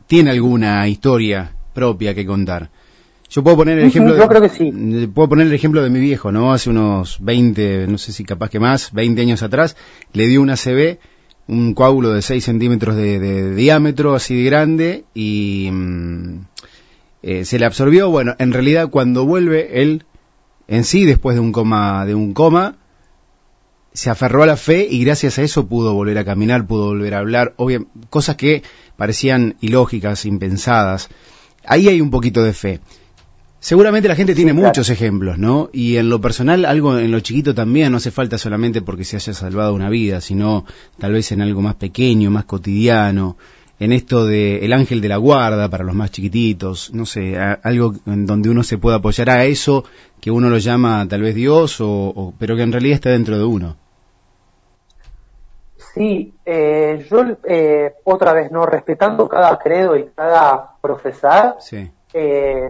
tiene 0.06 0.31
alguna 0.31 0.87
historia 0.88 1.53
propia 1.75 2.14
que 2.14 2.25
contar. 2.26 2.70
Yo 3.29 3.43
puedo 3.43 3.56
poner 3.56 3.79
el 3.79 3.87
ejemplo. 3.87 4.17
yo 4.17 4.29
creo 4.29 4.41
que 4.43 4.49
sí. 4.49 4.70
de- 4.70 5.08
Puedo 5.08 5.29
poner 5.29 5.49
el 5.49 5.53
ejemplo 5.53 5.82
de 5.82 5.91
mi 5.91 5.99
viejo, 6.00 6.31
¿no? 6.31 6.53
Hace 6.53 6.70
unos 6.70 7.19
20, 7.20 7.87
no 7.88 7.99
sé 7.99 8.12
si 8.12 8.25
capaz 8.25 8.50
que 8.50 8.61
más, 8.61 8.93
20 8.93 9.20
años 9.20 9.43
atrás, 9.43 9.76
le 10.12 10.26
dio 10.29 10.41
una 10.41 10.56
CB, 10.56 10.99
un 11.49 11.75
coágulo 11.75 12.12
de 12.12 12.23
6 12.23 12.44
centímetros 12.44 12.94
de, 12.97 13.19
de 13.19 13.55
diámetro, 13.55 14.14
así 14.14 14.37
de 14.37 14.44
grande, 14.44 15.05
y 15.12 15.69
mm, 15.73 16.38
eh, 17.23 17.44
se 17.44 17.59
le 17.59 17.67
absorbió. 17.67 18.11
Bueno, 18.11 18.37
en 18.38 18.52
realidad 18.52 18.91
cuando 18.91 19.25
vuelve 19.26 19.82
él, 19.82 20.05
en 20.69 20.85
sí, 20.85 21.05
después 21.05 21.35
de 21.35 21.41
un 21.41 21.50
coma, 21.52 22.06
de 22.06 22.14
un 22.14 22.32
coma, 22.32 22.76
se 23.97 24.11
aferró 24.11 24.43
a 24.43 24.47
la 24.47 24.57
fe 24.57 24.87
y 24.91 25.03
gracias 25.05 25.39
a 25.39 25.43
eso 25.43 25.67
pudo 25.67 25.95
volver 25.95 26.19
a 26.19 26.25
caminar, 26.25 26.67
pudo 26.67 26.87
volver 26.87 27.15
a 27.15 27.19
hablar, 27.19 27.55
obvia- 27.57 27.85
cosas 28.11 28.37
que 28.37 28.63
parecían 28.97 29.57
ilógicas, 29.61 30.27
impensadas. 30.27 31.09
Ahí 31.65 31.89
hay 31.89 32.01
un 32.01 32.11
poquito 32.11 32.43
de 32.45 32.53
fe. 32.53 32.81
Seguramente 33.59 34.07
la 34.09 34.15
gente 34.15 34.35
tiene 34.35 34.53
claro. 34.53 34.69
muchos 34.69 34.91
ejemplos, 34.91 35.39
¿no? 35.39 35.71
Y 35.73 35.97
en 35.97 36.09
lo 36.09 36.21
personal, 36.21 36.65
algo 36.67 36.99
en 36.99 37.11
lo 37.11 37.21
chiquito 37.21 37.55
también, 37.55 37.91
no 37.91 37.97
hace 37.97 38.11
falta 38.11 38.39
solamente 38.39 38.83
porque 38.83 39.05
se 39.05 39.17
haya 39.17 39.33
salvado 39.33 39.75
una 39.75 39.88
vida, 39.91 40.21
sino 40.21 40.65
tal 40.99 41.12
vez 41.12 41.33
en 41.33 41.41
algo 41.41 41.62
más 41.62 41.75
pequeño, 41.76 42.31
más 42.31 42.45
cotidiano, 42.45 43.37
en 43.81 43.93
esto 43.93 44.25
de 44.26 44.65
el 44.65 44.73
ángel 44.73 45.00
de 45.00 45.09
la 45.09 45.17
guarda 45.17 45.69
para 45.69 45.85
los 45.85 45.95
más 45.95 46.11
chiquititos, 46.11 46.93
no 46.95 47.07
sé, 47.07 47.38
a- 47.38 47.59
algo 47.62 47.95
en 48.07 48.25
donde 48.26 48.50
uno 48.50 48.62
se 48.62 48.79
pueda 48.79 48.97
apoyar 48.99 49.31
a 49.31 49.45
eso 49.47 49.85
que 50.21 50.31
uno 50.31 50.49
lo 50.49 50.59
llama 50.59 51.07
tal 51.09 51.23
vez 51.23 51.35
Dios, 51.35 51.81
o, 51.81 51.88
o- 51.91 52.35
pero 52.38 52.57
que 52.57 52.62
en 52.62 52.73
realidad 52.73 52.95
está 52.97 53.11
dentro 53.11 53.37
de 53.38 53.45
uno. 53.45 53.76
Sí, 55.97 56.35
eh, 56.45 57.07
yo 57.09 57.25
eh, 57.45 57.95
otra 58.05 58.35
vez, 58.35 58.53
¿no? 58.53 58.67
Respetando 58.67 59.26
cada 59.26 59.59
credo 59.59 59.97
y 59.97 60.05
cada 60.15 60.75
profesar, 60.79 61.57
Sí, 61.59 61.91
eh, 62.12 62.69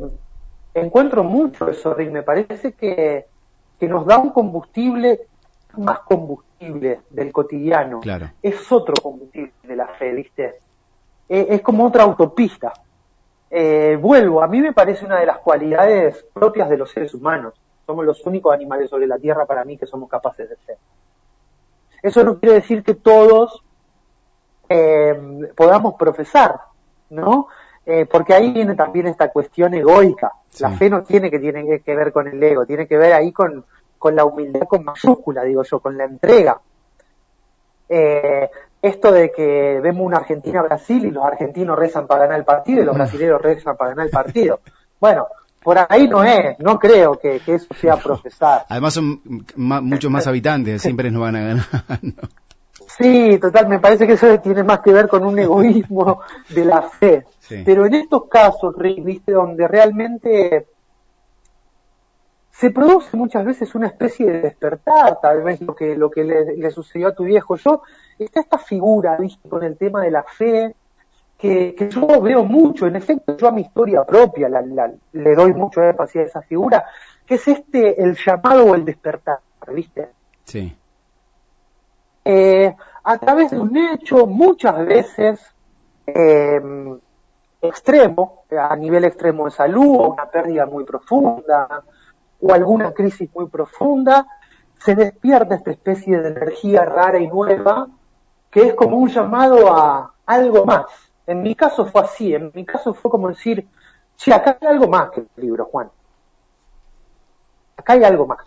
encuentro 0.73 1.25
mucho 1.25 1.69
eso, 1.69 1.93
Rick. 1.93 2.13
Me 2.13 2.23
parece 2.23 2.75
que, 2.75 3.27
que 3.81 3.89
nos 3.89 4.07
da 4.07 4.19
un 4.19 4.31
combustible, 4.31 5.23
más 5.77 5.99
combustible 6.01 7.01
del 7.11 7.33
cotidiano. 7.33 7.99
claro. 7.99 8.31
Es 8.41 8.71
otro 8.71 8.95
combustible 9.03 9.53
de 9.65 9.75
la 9.75 9.89
fe, 9.89 10.13
¿viste? 10.13 10.61
Eh, 11.29 11.49
es 11.51 11.63
como 11.63 11.85
otra 11.85 12.05
autopista. 12.05 12.73
Eh, 13.51 13.99
vuelvo, 14.01 14.41
a 14.41 14.47
mí 14.47 14.61
me 14.61 14.73
parece 14.73 15.05
una 15.05 15.19
de 15.19 15.27
las 15.27 15.39
cualidades 15.39 16.25
propias 16.33 16.69
de 16.71 16.77
los 16.77 16.93
seres 16.93 17.13
humanos. 17.13 17.55
Somos 17.85 18.05
los 18.05 18.25
únicos 18.25 18.55
animales 18.55 18.89
sobre 18.89 19.09
la 19.09 19.19
Tierra 19.19 19.47
para 19.47 19.65
mí 19.65 19.77
que 19.77 19.87
somos 19.87 20.09
capaces 20.09 20.49
de 20.49 20.57
ser. 20.65 20.77
Eso 22.07 22.23
no 22.23 22.39
quiere 22.39 22.55
decir 22.55 22.85
que 22.85 22.95
todos 22.95 23.65
eh, 24.69 25.13
podamos 25.57 25.95
profesar, 25.95 26.61
¿no? 27.11 27.49
Eh, 27.85 28.07
porque 28.07 28.33
ahí 28.33 28.53
viene 28.53 28.77
también 28.77 29.09
esta 29.09 29.29
cuestión 29.33 29.75
egoica. 29.75 30.33
La 30.61 30.71
fe 30.71 30.89
no 30.89 31.03
tiene 31.03 31.33
que, 31.33 31.41
tiene 31.41 31.81
que 31.81 31.97
ver 31.97 32.13
con 32.13 32.29
el 32.29 32.41
ego, 32.41 32.65
tiene 32.65 32.87
que 32.87 32.97
ver 32.97 33.13
ahí 33.13 33.33
con, 33.33 33.65
con 33.99 34.15
la 34.15 34.25
humildad 34.25 34.69
con 34.69 34.85
mayúscula, 34.85 35.43
digo 35.43 35.65
yo, 35.65 35.81
con 35.81 35.99
la 35.99 36.05
entrega. 36.05 36.61
Eh, 37.89 38.51
esto 38.81 39.11
de 39.11 39.33
que 39.33 39.81
vemos 39.83 40.07
una 40.07 40.19
Argentina-Brasil 40.19 41.07
y 41.07 41.11
los 41.11 41.25
argentinos 41.25 41.77
rezan 41.77 42.07
para 42.07 42.23
ganar 42.23 42.39
el 42.39 42.45
partido 42.45 42.83
y 42.83 42.85
los 42.85 42.95
brasileños 42.95 43.43
rezan 43.43 43.77
para 43.77 43.91
ganar 43.91 44.07
el 44.07 44.13
partido. 44.13 44.61
Bueno, 45.01 45.27
por 45.67 45.79
ahí 45.89 46.07
no 46.07 46.23
es, 46.23 46.57
no 46.61 46.79
creo 46.79 47.19
que, 47.19 47.41
que 47.41 47.57
eso 47.57 47.75
sea 47.75 47.97
profesar. 48.03 48.67
Además 48.69 48.95
son 48.95 49.21
muchos 49.57 50.09
más 50.13 50.29
habitantes, 50.29 50.81
siempre 50.81 51.11
nos 51.11 51.23
van 51.23 51.35
a 51.35 51.41
ganar. 51.41 51.67
¿no? 52.03 52.29
Sí, 52.87 53.37
total, 53.41 53.67
me 53.67 53.81
parece 53.81 54.07
que 54.07 54.13
eso 54.13 54.39
tiene 54.39 54.63
más 54.63 54.79
que 54.79 54.93
ver 54.93 55.09
con 55.09 55.25
un 55.25 55.37
egoísmo 55.37 56.21
de 56.51 56.65
la 56.65 56.83
fe. 56.83 57.27
Sí. 57.41 57.65
Pero 57.67 57.85
en 57.85 57.95
estos 57.95 58.29
casos, 58.29 58.77
Rick, 58.79 59.03
viste, 59.03 59.33
donde 59.33 59.67
realmente 59.67 60.69
se 62.53 62.71
produce 62.71 63.17
muchas 63.17 63.45
veces 63.45 63.75
una 63.75 63.89
especie 63.89 64.31
de 64.31 64.43
despertar, 64.43 65.19
tal 65.21 65.43
vez 65.43 65.61
lo 65.63 65.75
que, 65.75 65.97
lo 65.97 66.13
que 66.13 66.23
le, 66.23 66.71
sucedió 66.71 67.09
a 67.09 67.15
tu 67.17 67.25
viejo. 67.25 67.57
Yo, 67.57 67.83
está 68.21 68.39
esta 68.39 68.59
figura, 68.59 69.17
¿viste? 69.19 69.49
con 69.49 69.65
el 69.65 69.77
tema 69.77 70.01
de 70.03 70.13
la 70.13 70.23
fe, 70.23 70.77
que, 71.39 71.75
que, 71.75 71.89
yo 71.91 72.21
veo 72.21 72.45
mucho, 72.45 72.87
en 72.87 72.97
efecto, 72.97 73.37
yo 73.37 73.49
a 73.49 73.53
mi 73.53 73.63
historia 73.63 74.05
propia 74.05 74.49
le 74.49 75.35
doy 75.35 75.53
mucho 75.53 75.83
énfasis 75.83 76.17
a 76.17 76.25
esa 76.25 76.43
figura, 76.43 76.87
que 77.27 77.35
es 77.35 77.49
este, 77.49 78.03
el 78.03 78.17
llamado 78.17 78.67
o 78.67 78.75
el 78.75 78.85
despertar, 78.85 79.41
¿viste? 79.69 80.09
Sí. 80.45 80.77
Eh, 82.25 82.75
a 83.05 83.19
través 83.19 83.51
de 83.51 83.61
un 83.61 83.77
hecho, 83.77 84.27
muchas 84.27 84.85
veces, 84.85 85.41
eh, 86.07 86.61
extremo, 87.61 88.45
a 88.51 88.75
nivel 88.77 89.05
extremo 89.05 89.45
de 89.45 89.51
salud, 89.51 89.97
o 89.97 90.09
una 90.13 90.31
pérdida 90.31 90.67
muy 90.67 90.85
profunda, 90.85 91.85
o 92.41 92.53
alguna 92.53 92.93
crisis 92.93 93.29
muy 93.35 93.47
profunda, 93.47 94.27
se 94.79 94.95
despierta 94.95 95.55
esta 95.55 95.71
especie 95.71 96.19
de 96.19 96.29
energía 96.29 96.85
rara 96.85 97.19
y 97.19 97.29
nueva, 97.29 97.89
que 98.51 98.69
es 98.69 98.75
como 98.75 98.97
un 98.97 99.09
llamado 99.09 99.73
a 99.73 100.15
algo 100.27 100.65
más, 100.65 100.87
en 101.27 101.43
mi 101.43 101.55
caso 101.55 101.87
fue 101.87 102.03
así, 102.03 102.35
en 102.35 102.53
mi 102.55 102.65
caso 102.65 102.95
fue 102.95 103.11
como 103.11 103.29
decir, 103.29 103.67
sí, 104.15 104.33
acá 104.33 104.57
hay 104.61 104.69
algo 104.69 104.89
más 104.89 105.11
que 105.11 105.21
el 105.21 105.29
libro, 105.37 105.65
Juan. 105.67 105.91
Acá 107.77 107.95
hay 107.95 108.05
algo 108.05 108.27
más. 108.27 108.47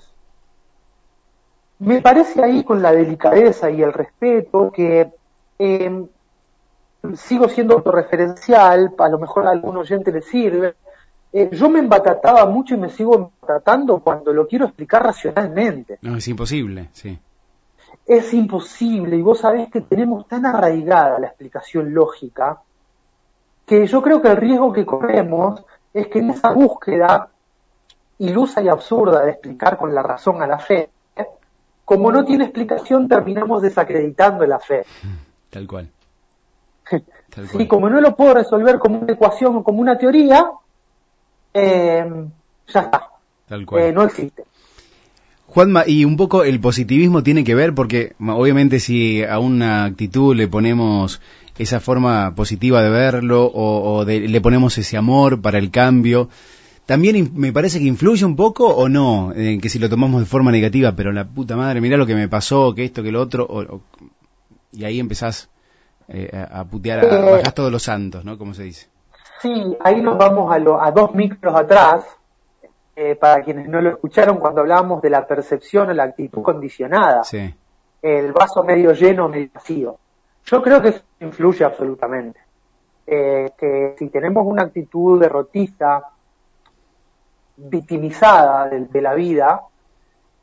Me 1.80 2.02
parece 2.02 2.44
ahí 2.44 2.64
con 2.64 2.82
la 2.82 2.92
delicadeza 2.92 3.70
y 3.70 3.82
el 3.82 3.94
respeto 3.94 4.72
que 4.72 5.12
em, 5.58 6.08
sigo 7.16 7.48
siendo 7.48 7.76
autorreferencial, 7.76 8.94
a 8.98 9.10
lo 9.10 9.20
mejor 9.20 9.48
a 9.48 9.52
algún 9.52 9.78
oyente 9.78 10.12
le 10.12 10.22
sirve. 10.22 10.76
Eh, 11.32 11.50
yo 11.54 11.70
me 11.70 11.80
embatataba 11.80 12.46
mucho 12.48 12.74
y 12.74 12.78
me 12.78 12.90
sigo 12.90 13.16
embatatando 13.16 14.00
cuando 14.00 14.34
lo 14.34 14.48
quiero 14.48 14.66
explicar 14.66 15.04
racionalmente. 15.04 16.00
No, 16.02 16.18
es 16.18 16.28
imposible, 16.28 16.90
sí. 16.94 17.20
Es 18.06 18.34
imposible 18.34 19.16
y 19.16 19.22
vos 19.22 19.40
sabés 19.40 19.70
que 19.70 19.82
tenemos 19.82 20.28
tan 20.28 20.46
arraigada 20.46 21.20
la 21.20 21.28
explicación 21.28 21.94
lógica 21.94 22.62
que 23.70 23.86
yo 23.86 24.02
creo 24.02 24.20
que 24.20 24.30
el 24.30 24.38
riesgo 24.38 24.74
que 24.74 24.84
corremos 24.84 25.64
es 25.94 26.08
que 26.08 26.18
en 26.18 26.32
esa 26.32 26.52
búsqueda 26.54 27.30
ilusa 28.18 28.64
y 28.64 28.68
absurda 28.68 29.24
de 29.24 29.30
explicar 29.30 29.78
con 29.78 29.94
la 29.94 30.02
razón 30.02 30.42
a 30.42 30.48
la 30.48 30.58
fe, 30.58 30.90
como 31.86 32.12
no 32.12 32.26
tiene 32.26 32.46
explicación, 32.46 33.08
terminamos 33.08 33.62
desacreditando 33.62 34.44
la 34.48 34.58
fe. 34.58 34.86
Tal 35.52 35.68
cual. 35.68 35.88
Y 37.60 37.68
como 37.68 37.92
no 37.92 38.02
lo 38.02 38.16
puedo 38.16 38.34
resolver 38.34 38.80
como 38.80 39.02
una 39.02 39.14
ecuación 39.14 39.58
o 39.58 39.64
como 39.64 39.82
una 39.82 40.00
teoría, 40.00 40.50
eh, 41.54 42.26
ya 42.68 42.80
está. 42.80 43.08
Tal 43.48 43.68
cual. 43.68 43.84
Eh, 43.84 43.94
no 43.94 44.02
existe. 44.02 44.46
Juanma, 45.46 45.84
y 45.86 46.06
un 46.06 46.18
poco 46.18 46.44
el 46.44 46.60
positivismo 46.60 47.22
tiene 47.22 47.44
que 47.44 47.54
ver 47.54 47.76
porque 47.76 48.16
obviamente 48.20 48.80
si 48.80 49.24
a 49.24 49.38
una 49.38 49.86
actitud 49.86 50.36
le 50.36 50.48
ponemos 50.48 51.22
esa 51.60 51.80
forma 51.80 52.34
positiva 52.36 52.82
de 52.82 52.90
verlo 52.90 53.46
o, 53.54 54.06
le 54.06 54.42
ponemos 54.42 54.78
ese 54.78 54.98
amor 54.98 55.42
para 55.42 55.60
el 55.60 55.70
cambio, 55.70 56.30
también 56.86 57.32
me 57.36 57.54
parece 57.54 57.80
que 57.80 57.86
influye 57.86 58.26
un 58.26 58.36
poco 58.36 58.66
o 58.66 58.90
no, 58.90 59.32
en 59.36 59.62
que 59.62 59.70
si 59.70 59.78
lo 59.78 59.90
tomamos 59.90 60.22
de 60.22 60.26
forma 60.26 60.52
negativa, 60.52 60.94
pero 60.96 61.12
la 61.12 61.26
puta 61.28 61.56
madre, 61.56 61.82
mira 61.82 61.98
lo 61.98 62.08
que 62.08 62.16
me 62.16 62.28
pasó, 62.28 62.74
que 62.74 62.86
esto, 62.86 63.04
que 63.04 63.12
lo 63.12 63.22
otro, 63.22 63.82
y 64.72 64.86
ahí 64.86 65.00
empezás 65.00 65.50
eh, 66.08 66.32
a 66.50 66.64
putear, 66.64 67.00
a, 67.00 67.04
eh, 67.04 67.32
bajás 67.32 67.54
todos 67.54 67.72
los 67.72 67.84
santos, 67.84 68.26
¿no? 68.26 68.38
Como 68.38 68.54
se 68.54 68.64
dice. 68.64 68.88
Sí, 69.42 69.78
ahí 69.84 70.02
nos 70.02 70.18
vamos 70.18 70.52
a, 70.52 70.60
lo, 70.60 70.82
a 70.82 70.92
dos 70.92 71.14
micros 71.14 71.56
atrás, 71.56 72.06
eh, 72.96 73.16
para 73.16 73.44
quienes 73.44 73.68
no 73.68 73.82
lo 73.82 73.90
escucharon, 73.90 74.38
cuando 74.38 74.62
hablábamos 74.62 75.02
de 75.02 75.10
la 75.10 75.28
percepción 75.28 75.90
o 75.90 75.94
la 75.94 76.04
actitud 76.04 76.42
condicionada. 76.42 77.22
El 78.02 78.32
vaso 78.32 78.64
medio 78.64 78.94
lleno, 78.94 79.28
medio 79.28 79.50
vacío. 79.54 79.98
Yo 80.46 80.62
creo 80.62 80.82
que 80.82 80.90
eso 80.90 81.02
influye 81.20 81.64
absolutamente. 81.64 82.40
Eh, 83.06 83.52
que 83.58 83.96
si 83.98 84.10
tenemos 84.10 84.46
una 84.46 84.64
actitud 84.64 85.20
derrotista, 85.20 86.04
victimizada 87.58 88.70
de, 88.70 89.02
la 89.02 89.14
vida, 89.14 89.62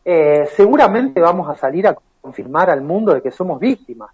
eh, 0.04 0.48
seguramente 0.54 1.20
vamos 1.20 1.48
a 1.48 1.54
salir 1.54 1.86
a 1.86 1.96
confirmar 2.20 2.70
al 2.70 2.82
mundo 2.82 3.14
de 3.14 3.22
que 3.22 3.30
somos 3.30 3.58
víctimas. 3.58 4.10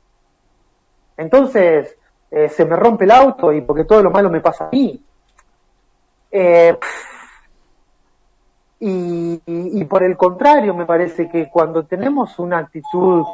Entonces, 1.16 1.96
se 2.30 2.64
me 2.64 2.76
rompe 2.76 3.04
el 3.04 3.10
auto 3.10 3.52
y 3.52 3.60
porque 3.60 3.84
todo 3.84 4.02
lo 4.02 4.10
malo 4.10 4.30
me 4.30 4.40
pasa 4.40 4.66
a 4.66 4.70
mí. 4.70 5.04
Eh, 6.34 6.74
y, 8.84 9.84
por 9.84 10.02
el 10.02 10.16
contrario, 10.16 10.74
me 10.74 10.86
parece 10.86 11.28
que 11.28 11.48
cuando 11.48 11.84
tenemos 11.84 12.38
una 12.40 12.58
actitud 12.58 13.24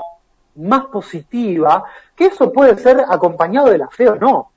más 0.57 0.87
positiva, 0.87 1.85
que 2.19 2.27
eso 2.27 2.53
puede 2.53 2.77
ser 2.77 3.05
acompañado 3.09 3.71
de 3.71 3.79
la 3.79 3.89
fe 3.89 4.09
o 4.09 4.17
no. 4.17 4.51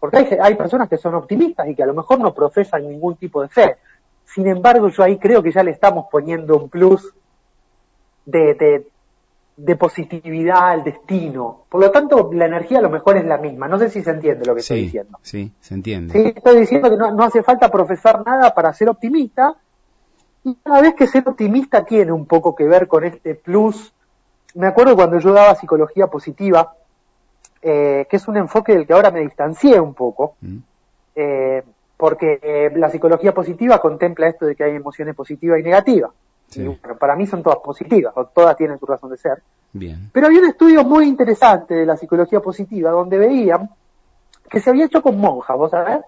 Porque 0.00 0.16
hay, 0.16 0.38
hay 0.40 0.54
personas 0.54 0.88
que 0.88 0.96
son 0.96 1.14
optimistas 1.14 1.68
y 1.68 1.74
que 1.74 1.82
a 1.82 1.86
lo 1.86 1.92
mejor 1.92 2.18
no 2.18 2.32
profesan 2.32 2.88
ningún 2.88 3.16
tipo 3.16 3.42
de 3.42 3.48
fe. 3.48 3.76
Sin 4.24 4.46
embargo, 4.46 4.88
yo 4.88 5.02
ahí 5.02 5.18
creo 5.18 5.42
que 5.42 5.52
ya 5.52 5.62
le 5.62 5.72
estamos 5.72 6.06
poniendo 6.10 6.56
un 6.56 6.70
plus 6.70 7.14
de, 8.24 8.86
de, 9.56 9.76
positividad 9.76 10.70
al 10.70 10.84
destino. 10.84 11.64
Por 11.68 11.82
lo 11.82 11.90
tanto, 11.90 12.30
la 12.32 12.46
energía 12.46 12.78
a 12.78 12.82
lo 12.82 12.90
mejor 12.90 13.18
es 13.18 13.24
la 13.26 13.36
misma. 13.36 13.68
No 13.68 13.78
sé 13.78 13.90
si 13.90 14.02
se 14.02 14.10
entiende 14.10 14.46
lo 14.46 14.54
que 14.54 14.60
estoy 14.60 14.82
diciendo. 14.84 15.18
Sí, 15.22 15.52
se 15.60 15.74
entiende. 15.74 16.12
Sí, 16.12 16.32
estoy 16.34 16.60
diciendo 16.60 16.88
que 16.88 16.96
no, 16.96 17.10
no 17.10 17.24
hace 17.24 17.42
falta 17.42 17.70
profesar 17.70 18.24
nada 18.24 18.54
para 18.54 18.72
ser 18.72 18.88
optimista, 18.88 19.56
y 20.44 20.54
cada 20.56 20.80
vez 20.80 20.94
que 20.94 21.06
ser 21.06 21.28
optimista 21.28 21.84
tiene 21.84 22.12
un 22.12 22.24
poco 22.24 22.54
que 22.54 22.64
ver 22.64 22.88
con 22.88 23.04
este 23.04 23.34
plus. 23.34 23.92
Me 24.54 24.66
acuerdo 24.66 24.96
cuando 24.96 25.18
yo 25.18 25.32
daba 25.32 25.54
psicología 25.54 26.06
positiva, 26.06 26.74
eh, 27.62 28.06
que 28.08 28.16
es 28.16 28.28
un 28.28 28.36
enfoque 28.36 28.74
del 28.74 28.86
que 28.86 28.92
ahora 28.92 29.10
me 29.10 29.20
distancié 29.20 29.80
un 29.80 29.94
poco, 29.94 30.36
mm. 30.40 30.56
eh, 31.16 31.62
porque 31.96 32.38
eh, 32.42 32.70
la 32.74 32.90
psicología 32.90 33.34
positiva 33.34 33.80
contempla 33.80 34.28
esto 34.28 34.46
de 34.46 34.54
que 34.54 34.64
hay 34.64 34.76
emociones 34.76 35.14
positivas 35.14 35.60
y 35.60 35.62
negativas. 35.62 36.10
para 36.98 37.16
mí 37.16 37.26
son 37.26 37.42
todas 37.42 37.58
positivas, 37.58 38.12
o 38.16 38.26
todas 38.26 38.56
tienen 38.56 38.78
su 38.78 38.86
razón 38.86 39.10
de 39.10 39.16
ser. 39.16 39.42
Bien. 39.72 40.10
Pero 40.12 40.26
había 40.26 40.40
un 40.40 40.48
estudio 40.48 40.84
muy 40.84 41.06
interesante 41.06 41.74
de 41.74 41.86
la 41.86 41.96
psicología 41.96 42.40
positiva 42.40 42.90
donde 42.90 43.18
veían 43.18 43.68
que 44.48 44.60
se 44.60 44.70
había 44.70 44.86
hecho 44.86 45.02
con 45.02 45.18
monjas, 45.18 45.56
¿vos 45.58 45.70
sabés? 45.70 46.00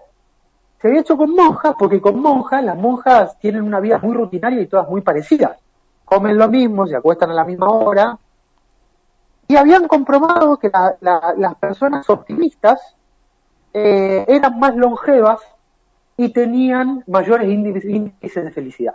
se 0.81 0.87
había 0.87 1.01
hecho 1.01 1.15
con 1.15 1.35
monjas, 1.35 1.75
porque 1.77 2.01
con 2.01 2.19
monjas, 2.19 2.63
las 2.63 2.75
monjas 2.75 3.37
tienen 3.37 3.61
una 3.61 3.79
vida 3.79 3.99
muy 3.99 4.15
rutinaria 4.15 4.61
y 4.61 4.65
todas 4.65 4.89
muy 4.89 5.01
parecidas. 5.01 5.59
Comen 6.03 6.37
lo 6.37 6.49
mismo, 6.49 6.87
se 6.87 6.95
acuestan 6.95 7.29
a 7.29 7.33
la 7.35 7.45
misma 7.45 7.69
hora. 7.69 8.17
Y 9.51 9.57
habían 9.57 9.89
comprobado 9.89 10.55
que 10.55 10.71
las 11.01 11.55
personas 11.55 12.09
optimistas 12.09 12.95
eh, 13.73 14.23
eran 14.25 14.57
más 14.57 14.77
longevas 14.77 15.41
y 16.15 16.29
tenían 16.29 17.03
mayores 17.05 17.49
índices 17.49 18.45
de 18.45 18.51
felicidad. 18.51 18.93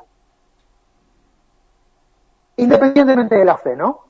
Independientemente 2.57 3.35
de 3.35 3.45
la 3.45 3.59
fe, 3.59 3.77
¿no? 3.77 4.07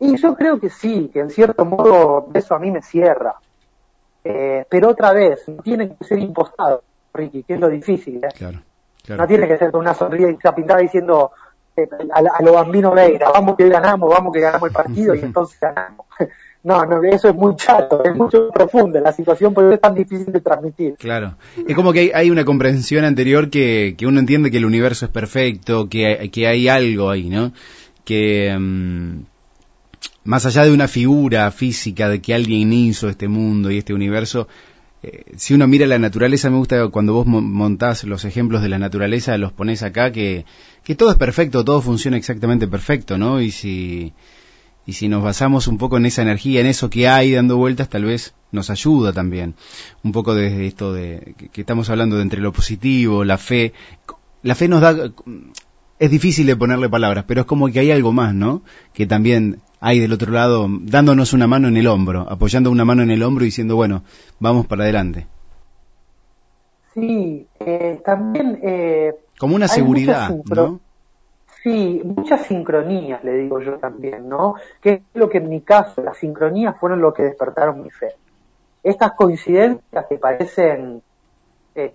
Y 0.00 0.16
yo 0.16 0.34
creo 0.34 0.58
que 0.58 0.70
sí, 0.70 1.08
que 1.12 1.20
en 1.20 1.30
cierto 1.30 1.64
modo 1.64 2.30
eso 2.34 2.56
a 2.56 2.58
mí 2.58 2.72
me 2.72 2.82
cierra. 2.82 3.36
Eh, 4.24 4.66
pero 4.68 4.88
otra 4.88 5.12
vez, 5.12 5.48
no 5.48 5.62
tiene 5.62 5.94
que 5.94 6.04
ser 6.04 6.18
impostado, 6.18 6.82
Ricky, 7.12 7.44
que 7.44 7.54
es 7.54 7.60
lo 7.60 7.68
difícil. 7.68 8.24
¿eh? 8.24 8.58
No 9.08 9.24
tiene 9.28 9.46
que 9.46 9.56
ser 9.56 9.70
con 9.70 9.82
una 9.82 9.94
sonrisa 9.94 10.52
pintada 10.52 10.80
diciendo 10.80 11.30
eh, 11.76 11.88
a, 12.12 12.42
lo 12.42 12.52
bambino 12.52 12.92
Veira, 12.92 13.30
vamos 13.30 13.56
que 13.56 13.68
ganamos, 13.68 14.08
vamos 14.10 14.32
que 14.32 14.40
ganamos 14.40 14.68
el 14.68 14.74
partido 14.74 15.14
y 15.14 15.20
entonces 15.20 15.58
ganamos. 15.60 16.06
No, 16.64 16.82
no, 16.86 17.02
eso 17.02 17.28
es 17.28 17.34
muy 17.34 17.56
chato, 17.56 18.02
es 18.02 18.16
mucho 18.16 18.48
profundo, 18.48 18.98
la 18.98 19.12
situación 19.12 19.52
puede 19.52 19.74
es 19.74 19.80
tan 19.82 19.94
difícil 19.94 20.32
de 20.32 20.40
transmitir. 20.40 20.94
Claro, 20.94 21.34
es 21.68 21.76
como 21.76 21.92
que 21.92 22.12
hay, 22.14 22.30
una 22.30 22.46
comprensión 22.46 23.04
anterior 23.04 23.50
que, 23.50 23.96
que, 23.98 24.06
uno 24.06 24.18
entiende 24.18 24.50
que 24.50 24.56
el 24.56 24.64
universo 24.64 25.04
es 25.04 25.10
perfecto, 25.10 25.90
que 25.90 26.30
que 26.32 26.46
hay 26.46 26.68
algo 26.68 27.10
ahí, 27.10 27.28
¿no? 27.28 27.52
Que, 28.06 28.56
mm, 28.58 29.24
más 30.24 30.46
allá 30.46 30.64
de 30.64 30.72
una 30.72 30.88
figura 30.88 31.50
física 31.50 32.08
de 32.08 32.20
que 32.20 32.34
alguien 32.34 32.72
hizo 32.72 33.08
este 33.08 33.28
mundo 33.28 33.70
y 33.70 33.78
este 33.78 33.94
universo, 33.94 34.48
eh, 35.04 35.24
si 35.36 35.52
uno 35.52 35.66
mira 35.66 35.86
la 35.86 35.98
naturaleza, 35.98 36.48
me 36.48 36.56
gusta 36.56 36.88
cuando 36.88 37.12
vos 37.12 37.26
montás 37.26 38.04
los 38.04 38.24
ejemplos 38.24 38.62
de 38.62 38.70
la 38.70 38.78
naturaleza, 38.78 39.36
los 39.36 39.52
pones 39.52 39.82
acá, 39.82 40.12
que, 40.12 40.46
que 40.82 40.94
todo 40.94 41.10
es 41.10 41.16
perfecto, 41.16 41.62
todo 41.62 41.82
funciona 41.82 42.16
exactamente 42.16 42.66
perfecto, 42.66 43.18
¿no? 43.18 43.42
Y 43.42 43.50
si, 43.50 44.14
y 44.86 44.94
si 44.94 45.08
nos 45.08 45.22
basamos 45.22 45.68
un 45.68 45.76
poco 45.76 45.98
en 45.98 46.06
esa 46.06 46.22
energía, 46.22 46.60
en 46.60 46.66
eso 46.66 46.88
que 46.88 47.06
hay 47.06 47.32
dando 47.32 47.58
vueltas, 47.58 47.90
tal 47.90 48.04
vez 48.04 48.34
nos 48.50 48.70
ayuda 48.70 49.12
también. 49.12 49.56
Un 50.02 50.12
poco 50.12 50.34
desde 50.34 50.66
esto 50.66 50.94
de 50.94 51.34
que 51.52 51.60
estamos 51.60 51.90
hablando 51.90 52.16
de 52.16 52.22
entre 52.22 52.40
lo 52.40 52.52
positivo, 52.52 53.24
la 53.24 53.36
fe. 53.36 53.74
La 54.42 54.54
fe 54.54 54.68
nos 54.68 54.80
da, 54.80 55.12
es 55.98 56.10
difícil 56.10 56.46
de 56.46 56.56
ponerle 56.56 56.88
palabras, 56.88 57.24
pero 57.28 57.42
es 57.42 57.46
como 57.46 57.68
que 57.68 57.80
hay 57.80 57.90
algo 57.90 58.12
más, 58.12 58.34
¿no? 58.34 58.62
Que 58.94 59.06
también 59.06 59.60
hay 59.84 60.00
del 60.00 60.14
otro 60.14 60.32
lado 60.32 60.66
dándonos 60.70 61.34
una 61.34 61.46
mano 61.46 61.68
en 61.68 61.76
el 61.76 61.86
hombro, 61.88 62.26
apoyando 62.26 62.70
una 62.70 62.86
mano 62.86 63.02
en 63.02 63.10
el 63.10 63.22
hombro 63.22 63.44
y 63.44 63.48
diciendo, 63.48 63.76
bueno, 63.76 64.02
vamos 64.40 64.66
para 64.66 64.84
adelante. 64.84 65.26
Sí, 66.94 67.46
eh, 67.60 68.00
también 68.02 68.60
eh, 68.62 69.12
Como 69.38 69.54
una 69.56 69.68
seguridad, 69.68 70.30
¿no? 70.46 70.80
Sí, 71.62 72.00
muchas 72.02 72.46
sincronías, 72.46 73.22
le 73.24 73.34
digo 73.34 73.60
yo 73.60 73.76
también, 73.76 74.26
¿no? 74.26 74.54
Que 74.80 74.92
es 74.92 75.02
lo 75.12 75.28
que 75.28 75.38
en 75.38 75.50
mi 75.50 75.60
caso, 75.60 76.02
las 76.02 76.16
sincronías 76.16 76.78
fueron 76.78 77.02
lo 77.02 77.12
que 77.12 77.24
despertaron 77.24 77.82
mi 77.82 77.90
fe. 77.90 78.08
Estas 78.82 79.12
coincidencias 79.12 80.06
que 80.08 80.16
parecen 80.16 81.02
eh, 81.74 81.92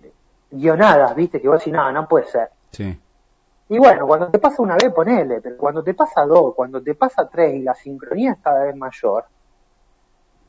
guionadas, 0.52 1.16
¿viste? 1.16 1.42
Que 1.42 1.48
vos 1.48 1.58
decís, 1.58 1.74
no, 1.74 1.92
no 1.92 2.08
puede 2.08 2.28
ser. 2.28 2.50
Sí. 2.72 2.96
Y 3.70 3.78
bueno, 3.78 4.08
cuando 4.08 4.30
te 4.32 4.40
pasa 4.40 4.64
una 4.64 4.76
vez, 4.76 4.92
ponele, 4.92 5.42
pero 5.42 5.56
cuando 5.56 5.84
te 5.84 5.94
pasa 5.94 6.26
dos, 6.26 6.56
cuando 6.56 6.82
te 6.82 6.96
pasa 6.96 7.30
tres 7.30 7.54
y 7.54 7.62
la 7.62 7.76
sincronía 7.76 8.32
es 8.32 8.40
cada 8.40 8.64
vez 8.64 8.76
mayor, 8.76 9.26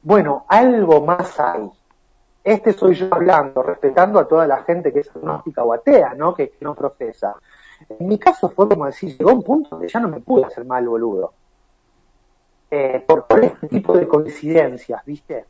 bueno, 0.03 0.47
algo 0.49 1.05
más 1.05 1.39
hay. 1.39 1.71
Este 2.43 2.73
soy 2.73 2.95
yo 2.95 3.15
hablando, 3.15 3.63
respetando 3.63 4.19
a 4.19 4.27
toda 4.27 4.47
la 4.47 4.63
gente 4.63 4.91
que 4.91 5.01
es 5.01 5.15
agnóstica 5.15 5.63
o 5.63 5.75
atea, 5.75 6.15
¿no? 6.15 6.35
Que, 6.35 6.55
no 6.61 6.75
profesa. 6.75 7.37
En 7.91 8.09
mi 8.09 8.19
caso 8.19 8.49
fue 8.49 8.67
como 8.67 8.87
decir, 8.87 9.19
llegó 9.19 9.33
un 9.33 9.43
punto 9.43 9.69
donde 9.71 9.89
ya 9.89 10.01
no 10.01 10.09
me 10.09 10.21
pude 10.21 10.47
hacer 10.47 10.65
mal 10.65 10.89
boludo. 10.89 11.35
Eh, 12.71 13.05
por, 13.07 13.27
este 13.45 13.69
tipo 13.69 13.93
de 13.99 14.09
coincidencias, 14.09 15.05
¿viste? 15.05 15.45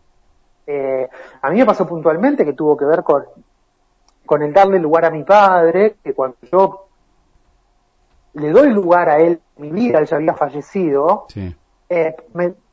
Eh, 0.67 1.09
a 1.43 1.50
mí 1.50 1.59
me 1.59 1.67
pasó 1.67 1.87
puntualmente 1.87 2.45
que 2.45 2.55
tuvo 2.55 2.77
que 2.77 2.85
ver 2.85 3.05
con, 3.05 3.25
con 4.27 4.43
el 4.43 4.53
darle 4.53 4.81
lugar 4.81 5.05
a 5.05 5.11
mi 5.11 5.23
padre, 5.23 5.99
que 6.03 6.15
cuando 6.15 6.39
yo 6.50 6.89
le 8.34 8.50
doy 8.50 8.70
lugar 8.70 9.08
a 9.08 9.18
él, 9.18 9.40
mi 9.56 9.70
vida, 9.70 9.99
él 9.99 10.06
ya 10.06 10.16
había 10.16 10.34
fallecido, 10.34 11.26
eh, 11.88 12.16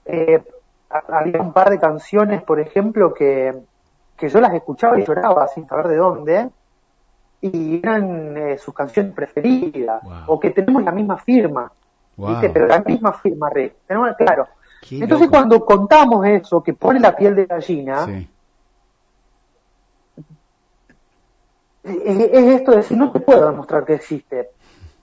eh, 0.06 0.44
había 0.90 1.42
un 1.42 1.54
par 1.54 1.70
de 1.70 1.80
canciones, 1.80 2.44
por 2.44 2.60
ejemplo, 2.60 3.14
que, 3.14 3.54
que 4.16 4.30
yo 4.30 4.40
las 4.40 4.54
escuchaba 4.54 5.00
y 5.00 5.06
lloraba 5.06 5.48
sin 5.48 5.68
saber 5.68 5.88
de 5.88 5.96
dónde, 5.98 6.50
y 7.42 7.78
eran 7.78 8.38
eh, 8.38 8.58
sus 8.58 8.74
canciones 8.74 9.14
preferidas, 9.14 10.02
o 10.28 10.40
que 10.40 10.52
tenemos 10.52 10.84
la 10.84 10.92
misma 10.92 11.18
firma, 11.18 11.72
¿viste? 12.16 12.50
pero 12.50 12.68
la 12.68 12.80
misma 12.80 13.14
firma, 13.14 13.50
re. 13.50 13.76
Tenemos, 13.88 14.16
claro. 14.18 14.48
Entonces 14.90 15.28
cuando 15.30 15.66
contamos 15.66 16.26
eso, 16.26 16.62
que 16.64 16.74
pone 16.74 17.00
la 17.00 17.16
piel 17.16 17.36
de 17.36 17.46
gallina, 17.46 18.08
es, 21.84 22.32
esto 22.32 22.72
de 22.72 22.78
decir, 22.78 22.98
no 22.98 23.12
te 23.12 23.20
puedo 23.20 23.50
demostrar 23.50 23.86
que 23.86 23.96
existe, 23.96 24.52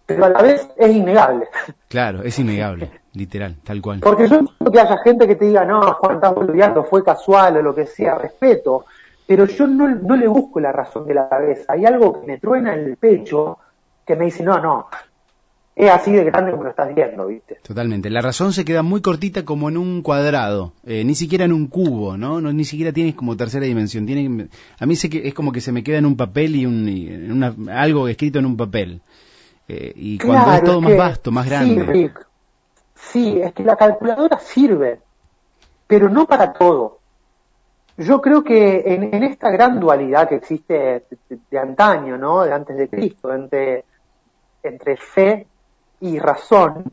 pero 0.07 0.25
a 0.25 0.29
la 0.29 0.43
vez 0.43 0.69
es 0.77 0.95
innegable. 0.95 1.47
Claro, 1.89 2.23
es 2.23 2.39
innegable, 2.39 2.91
literal, 3.13 3.57
tal 3.63 3.81
cual. 3.81 4.01
Porque 4.01 4.29
yo 4.29 4.43
no 4.43 4.73
que 4.73 4.81
haya 4.81 4.99
gente 4.99 5.27
que 5.27 5.37
te 5.37 5.47
diga, 5.47 5.65
no, 5.65 5.81
Juan, 5.95 6.17
estás 6.17 6.35
boludeando, 6.35 6.85
fue 6.85 7.05
casual 7.05 7.57
o 7.59 7.63
lo 7.63 7.75
que 7.75 7.87
sea, 7.87 8.17
respeto, 8.17 8.85
pero 9.27 9.47
yo 9.47 9.67
no, 9.67 9.89
no 9.89 10.17
le 10.17 10.29
busco 10.29 10.61
la 10.61 10.73
razón 10.73 11.07
de 11.07 11.15
la 11.15 11.29
cabeza. 11.29 11.73
Hay 11.73 11.87
algo 11.87 12.21
que 12.21 12.27
me 12.27 12.39
truena 12.39 12.75
en 12.75 12.81
el 12.81 12.97
pecho 12.97 13.59
que 14.07 14.17
me 14.17 14.27
dice, 14.27 14.43
no, 14.43 14.59
no, 14.61 14.89
es 15.77 15.91
así 15.91 16.13
de 16.13 16.25
grande 16.25 16.53
como 16.53 16.65
lo 16.65 16.71
estás 16.71 16.95
viendo, 16.95 17.27
¿viste? 17.27 17.59
Totalmente. 17.63 18.09
La 18.09 18.21
razón 18.21 18.53
se 18.53 18.65
queda 18.65 18.83
muy 18.83 19.01
cortita 19.01 19.45
como 19.45 19.69
en 19.69 19.77
un 19.77 20.03
cuadrado, 20.03 20.73
eh, 20.85 21.05
ni 21.05 21.15
siquiera 21.15 21.45
en 21.45 21.53
un 21.53 21.67
cubo, 21.67 22.17
¿no? 22.17 22.41
¿no? 22.41 22.53
Ni 22.53 22.65
siquiera 22.65 22.93
tienes 22.93 23.15
como 23.15 23.37
tercera 23.37 23.67
dimensión. 23.67 24.07
Tiene, 24.07 24.49
a 24.79 24.87
mí 24.87 24.97
que 24.97 25.27
es 25.27 25.35
como 25.35 25.51
que 25.51 25.61
se 25.61 25.73
me 25.73 25.83
queda 25.83 25.99
en 25.99 26.07
un 26.07 26.17
papel 26.17 26.55
y, 26.55 26.67
un, 26.67 27.69
algo 27.71 28.07
escrito 28.09 28.39
en 28.39 28.47
un 28.47 28.57
papel. 28.57 29.01
Eh, 29.69 29.93
y 29.95 30.19
cuando 30.19 30.53
es 30.53 30.65
todo 30.65 30.81
más 30.81 30.97
vasto, 30.97 31.31
más 31.33 31.47
grande. 31.47 32.13
Sí, 32.95 33.41
es 33.41 33.53
que 33.53 33.65
la 33.65 33.77
calculadora 33.77 34.39
sirve, 34.39 35.01
pero 35.87 36.09
no 36.09 36.27
para 36.27 36.53
todo. 36.53 37.01
Yo 37.97 38.21
creo 38.21 38.43
que 38.43 38.83
en, 38.87 39.23
esta 39.23 39.51
gran 39.51 39.79
dualidad 39.79 40.29
que 40.29 40.37
existe 40.37 41.05
de, 41.51 41.59
antaño, 41.59 42.19
¿no? 42.19 42.43
De 42.43 42.53
antes 42.53 42.77
de 42.77 42.89
Cristo, 42.89 43.33
entre, 43.33 43.85
entre 44.63 44.97
fe 44.97 45.47
y 46.01 46.19
razón, 46.19 46.93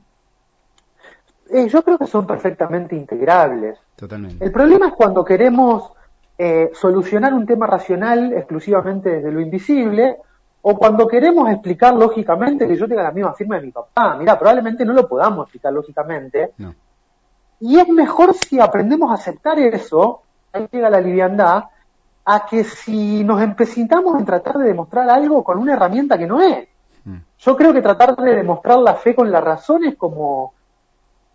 eh, 1.49 1.67
yo 1.67 1.83
creo 1.83 1.97
que 1.97 2.07
son 2.07 2.27
perfectamente 2.27 2.95
integrables. 2.95 3.79
Totalmente. 3.96 4.43
El 4.46 4.51
problema 4.51 4.87
es 4.87 4.93
cuando 4.93 5.25
queremos 5.25 5.91
eh, 6.37 6.69
solucionar 6.74 7.33
un 7.33 7.46
tema 7.46 7.67
racional 7.67 8.33
exclusivamente 8.33 9.09
desde 9.09 9.31
lo 9.31 9.41
invisible, 9.41 10.17
o 10.63 10.77
cuando 10.77 11.07
queremos 11.07 11.50
explicar 11.50 11.93
lógicamente 11.95 12.67
que 12.67 12.75
yo 12.75 12.87
tenga 12.87 13.03
la 13.03 13.11
misma 13.11 13.33
firma 13.33 13.55
de 13.55 13.65
mi 13.65 13.71
papá. 13.71 14.15
Mira, 14.17 14.37
probablemente 14.37 14.85
no 14.85 14.93
lo 14.93 15.07
podamos 15.07 15.45
explicar 15.45 15.74
lógicamente. 15.74 16.53
Y 17.59 17.79
es 17.79 17.87
mejor 17.89 18.33
si 18.33 18.59
aprendemos 18.59 19.11
a 19.11 19.15
aceptar 19.15 19.57
eso, 19.59 20.21
ahí 20.53 20.67
llega 20.71 20.89
la 20.89 21.01
liviandad, 21.01 21.65
a 22.24 22.45
que 22.45 22.63
si 22.63 23.24
nos 23.24 23.41
empecintamos 23.41 24.19
en 24.19 24.25
tratar 24.25 24.57
de 24.59 24.67
demostrar 24.67 25.09
algo 25.09 25.43
con 25.43 25.57
una 25.57 25.74
herramienta 25.74 26.17
que 26.17 26.27
no 26.27 26.39
es. 26.41 26.67
Mm. 27.05 27.17
Yo 27.39 27.57
creo 27.57 27.74
que 27.74 27.81
tratar 27.81 28.15
de 28.15 28.35
demostrar 28.35 28.77
la 28.77 28.93
fe 28.93 29.15
con 29.15 29.31
la 29.31 29.41
razón 29.41 29.83
es 29.85 29.95
como, 29.95 30.53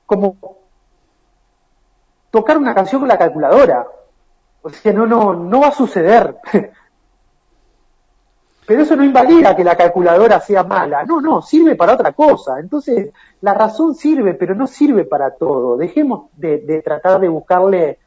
como 0.06 0.36
tocar 2.30 2.58
una 2.58 2.74
canción 2.74 3.00
con 3.00 3.08
la 3.08 3.18
calculadora. 3.18 3.86
O 4.62 4.70
sea, 4.70 4.92
no, 4.92 5.06
no, 5.06 5.34
no 5.34 5.60
va 5.60 5.68
a 5.68 5.72
suceder. 5.72 6.36
Pero 8.66 8.82
eso 8.82 8.96
no 8.96 9.04
invalida 9.04 9.54
que 9.54 9.62
la 9.62 9.76
calculadora 9.76 10.40
sea 10.40 10.64
mala. 10.64 11.04
No, 11.04 11.20
no, 11.20 11.40
sirve 11.40 11.76
para 11.76 11.94
otra 11.94 12.12
cosa. 12.12 12.58
Entonces, 12.58 13.12
la 13.40 13.54
razón 13.54 13.94
sirve, 13.94 14.34
pero 14.34 14.56
no 14.56 14.66
sirve 14.66 15.04
para 15.04 15.30
todo. 15.30 15.76
Dejemos 15.76 16.30
de, 16.36 16.82
tratar 16.84 17.20
de 17.20 17.28
buscarle 17.28 17.98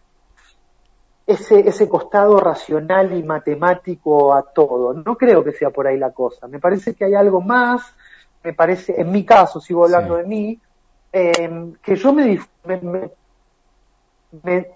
ese, 1.26 1.62
ese 1.62 1.88
costado 1.88 2.40
racional 2.42 3.18
y 3.18 3.24
matemático 3.24 4.34
a 4.34 4.44
todo. 4.44 4.94
No 4.94 5.16
creo 5.16 5.46
que 5.46 5.54
sea 5.54 5.70
por 5.70 5.88
ahí 5.88 5.98
la 5.98 6.12
cosa. 6.12 6.48
Me 6.50 6.60
parece 6.60 6.94
que 6.94 7.06
hay 7.06 7.16
algo 7.16 7.40
más, 7.40 7.96
me 8.44 8.54
parece, 8.54 9.00
en 9.00 9.12
mi 9.12 9.24
caso, 9.24 9.62
sigo 9.62 9.86
hablando 9.86 10.18
de 10.18 10.24
mí, 10.26 10.60
em, 11.14 11.74
que 11.82 11.96
yo 11.96 12.12
me, 12.12 12.38
me, 12.66 13.12
me, 14.44 14.68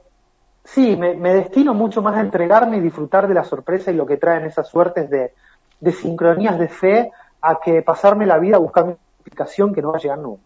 sí, 0.64 0.96
me, 0.96 1.14
me, 1.16 1.34
destino 1.34 1.74
mucho 1.74 2.02
más 2.02 2.16
a 2.16 2.22
entregarme 2.22 2.78
y 2.78 2.82
disfrutar 2.82 3.28
de 3.28 3.34
la 3.34 3.44
sorpresa 3.44 3.92
y 3.92 3.96
lo 3.96 4.06
que 4.06 4.18
traen 4.18 4.46
esas 4.46 4.68
suertes 4.68 5.10
de, 5.10 5.34
de 5.80 5.92
sincronías 5.92 6.58
de 6.60 6.68
fe 6.68 7.12
a 7.42 7.60
que 7.64 7.82
pasarme 7.82 8.26
la 8.26 8.40
vida 8.40 8.58
buscando 8.58 8.92
una 8.92 9.00
explicación 9.18 9.74
que 9.74 9.82
no 9.82 9.92
va 9.92 9.98
a 9.98 10.02
llegar 10.02 10.20
nunca. 10.20 10.42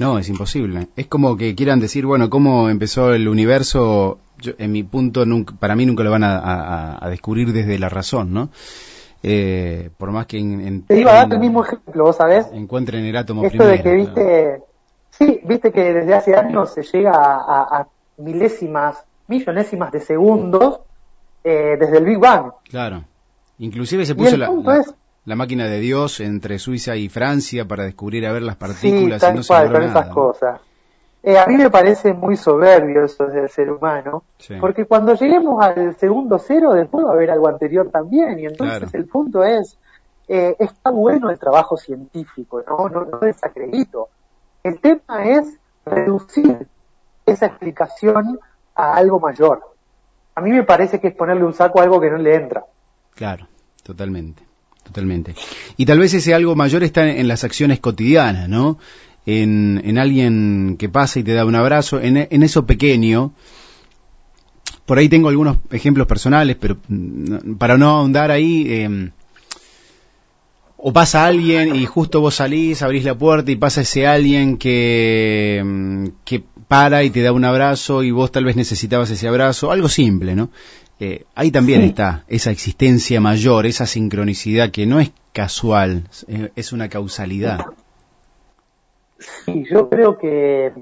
No, 0.00 0.18
es 0.18 0.30
imposible. 0.30 0.88
Es 0.96 1.08
como 1.08 1.36
que 1.36 1.54
quieran 1.54 1.78
decir, 1.78 2.06
bueno, 2.06 2.30
cómo 2.30 2.70
empezó 2.70 3.12
el 3.12 3.28
universo, 3.28 4.18
en 4.56 4.72
mi 4.72 4.82
punto, 4.82 5.26
nunca, 5.26 5.54
para 5.58 5.76
mí 5.76 5.84
nunca 5.84 6.02
lo 6.02 6.10
van 6.10 6.24
a, 6.24 7.06
descubrir 7.10 7.52
desde 7.52 7.78
la 7.78 7.90
razón, 7.90 8.32
¿no? 8.32 8.48
Eh, 9.22 9.90
por 9.98 10.10
más 10.10 10.24
que 10.24 10.38
en, 10.38 10.84
Te 10.86 10.98
iba 10.98 11.10
a 11.10 11.14
dar 11.16 11.32
el 11.34 11.38
mismo 11.38 11.62
ejemplo, 11.62 12.04
vos 12.04 12.16
sabés. 12.16 12.46
Encuentren 12.50 13.04
el 13.04 13.14
átomo 13.14 13.44
Esto 13.44 13.66
de 13.66 13.82
que 13.82 13.92
viste, 13.92 14.62
sí, 15.10 15.40
viste 15.44 15.70
que 15.70 15.92
desde 15.92 16.14
hace 16.14 16.34
años 16.34 16.72
se 16.72 16.82
llega 16.82 17.12
a, 17.14 17.86
milésimas, 18.16 19.04
millonésimas 19.28 19.92
de 19.92 20.00
segundos 20.00 20.80
eh, 21.44 21.76
desde 21.78 21.98
el 21.98 22.04
Big 22.06 22.18
Bang. 22.18 22.52
Claro. 22.70 23.04
Inclusive 23.60 24.06
se 24.06 24.14
puso 24.14 24.38
la, 24.38 25.36
máquina 25.36 25.66
de 25.66 25.80
Dios 25.80 26.20
entre 26.20 26.58
Suiza 26.58 26.96
y 26.96 27.10
Francia 27.10 27.66
para 27.66 27.84
descubrir 27.84 28.26
a 28.26 28.32
ver 28.32 28.42
las 28.42 28.56
partículas 28.56 29.22
y 29.22 29.36
no 29.36 29.42
se 29.42 29.54
con 29.54 29.82
esas 29.82 30.08
cosas. 30.08 30.60
Eh, 31.22 31.38
a 31.38 31.46
mí 31.46 31.56
me 31.56 31.68
parece 31.68 32.14
muy 32.14 32.36
soberbio 32.36 33.04
eso 33.04 33.26
del 33.26 33.50
ser 33.50 33.70
humano, 33.70 34.24
porque 34.58 34.86
cuando 34.86 35.14
lleguemos 35.14 35.62
al 35.62 35.94
segundo 35.96 36.38
cero, 36.38 36.72
después 36.72 37.04
va 37.04 37.10
a 37.10 37.12
haber 37.12 37.30
algo 37.30 37.48
anterior 37.48 37.90
también, 37.90 38.38
y 38.38 38.46
entonces 38.46 38.94
el 38.94 39.04
punto 39.04 39.44
es, 39.44 39.76
eh, 40.26 40.56
está 40.58 40.90
bueno 40.90 41.28
el 41.28 41.38
trabajo 41.38 41.76
científico, 41.76 42.64
no, 42.66 42.88
no, 42.88 43.04
no 43.04 43.18
desacredito. 43.18 44.08
El 44.64 44.80
tema 44.80 45.26
es 45.26 45.58
reducir 45.84 46.66
esa 47.26 47.44
explicación 47.44 48.40
a 48.74 48.94
algo 48.94 49.20
mayor. 49.20 49.60
A 50.34 50.40
mí 50.40 50.50
me 50.50 50.62
parece 50.62 50.98
que 50.98 51.08
es 51.08 51.14
ponerle 51.14 51.44
un 51.44 51.52
saco 51.52 51.80
a 51.80 51.82
algo 51.82 52.00
que 52.00 52.10
no 52.10 52.16
le 52.16 52.34
entra. 52.34 52.64
Claro, 53.14 53.46
totalmente, 53.82 54.42
totalmente. 54.84 55.34
Y 55.76 55.86
tal 55.86 55.98
vez 55.98 56.14
ese 56.14 56.34
algo 56.34 56.54
mayor 56.54 56.82
está 56.82 57.08
en, 57.08 57.28
las 57.28 57.44
acciones 57.44 57.80
cotidianas, 57.80 58.48
¿no? 58.48 58.78
En, 59.26 59.98
alguien 59.98 60.76
que 60.78 60.88
pasa 60.88 61.20
y 61.20 61.22
te 61.22 61.34
da 61.34 61.44
un 61.44 61.54
abrazo, 61.54 62.00
en, 62.00 62.42
eso 62.42 62.66
pequeño. 62.66 63.32
Por 64.86 64.98
ahí 64.98 65.08
tengo 65.08 65.28
algunos 65.28 65.58
ejemplos 65.70 66.06
personales, 66.06 66.56
pero 66.58 66.78
mm, 66.88 67.54
para 67.54 67.78
no 67.78 67.90
ahondar 67.90 68.30
ahí, 68.30 68.66
em, 68.68 69.12
o 70.76 70.92
pasa 70.92 71.26
alguien 71.26 71.76
y 71.76 71.84
justo 71.86 72.20
vos 72.20 72.36
salís, 72.36 72.82
abrís 72.82 73.04
la 73.04 73.16
puerta 73.16 73.50
y 73.50 73.56
pasa 73.56 73.82
ese 73.82 74.06
alguien 74.06 74.56
que, 74.56 75.62
mm, 75.64 76.06
que 76.24 76.42
para 76.66 77.02
y 77.04 77.10
te 77.10 77.20
da 77.20 77.32
un 77.32 77.44
abrazo 77.44 78.02
y 78.02 78.12
vos 78.12 78.30
tal 78.32 78.44
vez 78.44 78.56
necesitabas 78.56 79.10
ese 79.10 79.28
abrazo, 79.28 79.72
algo 79.72 79.88
simple, 79.88 80.34
¿no? 80.34 80.50
Eh, 81.02 81.24
ahí 81.34 81.50
también 81.50 81.80
está 81.80 82.24
esa 82.28 82.50
existencia 82.50 83.22
mayor, 83.22 83.64
esa 83.64 83.86
sincronicidad 83.86 84.70
que 84.70 84.84
no 84.84 85.00
es 85.00 85.12
casual, 85.32 86.04
eh, 86.28 86.52
es 86.54 86.74
una 86.74 86.90
causalidad. 86.90 87.64
Sí, 89.18 89.64
yo 89.70 89.88
creo 89.88 90.18
que, 90.18 90.72